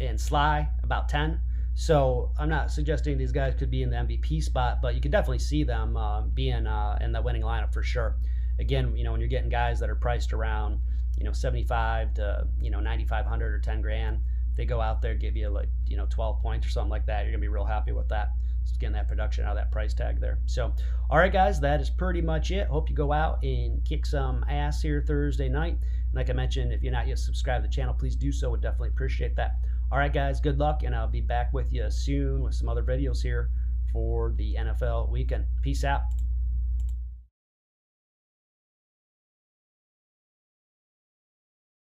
And 0.00 0.18
Slye 0.18 0.68
about 0.82 1.08
10. 1.08 1.40
So 1.74 2.32
I'm 2.38 2.48
not 2.48 2.72
suggesting 2.72 3.18
these 3.18 3.30
guys 3.30 3.54
could 3.54 3.70
be 3.70 3.82
in 3.82 3.90
the 3.90 3.96
MVP 3.96 4.42
spot, 4.42 4.82
but 4.82 4.96
you 4.96 5.00
could 5.00 5.12
definitely 5.12 5.38
see 5.38 5.62
them 5.62 5.96
uh, 5.96 6.22
being 6.22 6.66
uh, 6.66 6.98
in 7.00 7.12
the 7.12 7.22
winning 7.22 7.42
lineup 7.42 7.72
for 7.72 7.82
sure. 7.82 8.16
Again, 8.58 8.96
you 8.96 9.04
know, 9.04 9.12
when 9.12 9.20
you're 9.20 9.28
getting 9.28 9.48
guys 9.48 9.78
that 9.78 9.88
are 9.88 9.94
priced 9.94 10.32
around 10.32 10.80
you 11.18 11.24
know 11.24 11.32
75 11.32 12.14
to 12.14 12.46
you 12.60 12.70
know 12.70 12.80
9500 12.80 13.52
or 13.52 13.58
10 13.58 13.80
grand 13.80 14.18
they 14.56 14.64
go 14.64 14.80
out 14.80 15.02
there 15.02 15.14
give 15.14 15.36
you 15.36 15.48
like 15.48 15.68
you 15.86 15.96
know 15.96 16.06
12 16.10 16.40
points 16.40 16.66
or 16.66 16.70
something 16.70 16.90
like 16.90 17.06
that 17.06 17.22
you're 17.22 17.32
gonna 17.32 17.40
be 17.40 17.48
real 17.48 17.64
happy 17.64 17.92
with 17.92 18.08
that 18.08 18.30
just 18.68 18.80
getting 18.80 18.94
that 18.94 19.08
production 19.08 19.44
out 19.44 19.52
of 19.52 19.56
that 19.56 19.72
price 19.72 19.94
tag 19.94 20.20
there. 20.20 20.38
So 20.46 20.72
all 21.10 21.18
right 21.18 21.32
guys 21.32 21.58
that 21.60 21.80
is 21.80 21.90
pretty 21.90 22.20
much 22.20 22.50
it. 22.50 22.68
Hope 22.68 22.90
you 22.90 22.94
go 22.94 23.12
out 23.12 23.42
and 23.42 23.84
kick 23.84 24.06
some 24.06 24.44
ass 24.48 24.82
here 24.82 25.02
thursday 25.06 25.48
night. 25.48 25.72
And 25.72 26.14
like 26.14 26.30
i 26.30 26.32
mentioned 26.32 26.72
if 26.72 26.82
you're 26.82 26.92
not 26.92 27.08
yet 27.08 27.18
subscribed 27.18 27.64
to 27.64 27.68
the 27.68 27.74
channel 27.74 27.94
please 27.94 28.14
do 28.14 28.30
so. 28.30 28.50
Would 28.50 28.60
definitely 28.60 28.90
appreciate 28.90 29.34
that. 29.36 29.56
All 29.90 29.98
right 29.98 30.12
guys 30.12 30.40
good 30.40 30.58
luck 30.58 30.82
and 30.84 30.94
i'll 30.94 31.08
be 31.08 31.22
back 31.22 31.52
with 31.52 31.72
you 31.72 31.90
soon 31.90 32.42
with 32.42 32.54
some 32.54 32.68
other 32.68 32.82
videos 32.82 33.22
here 33.22 33.50
for 33.92 34.32
the 34.36 34.54
nfl 34.54 35.08
weekend. 35.08 35.46
Peace 35.62 35.82
out 35.82 36.02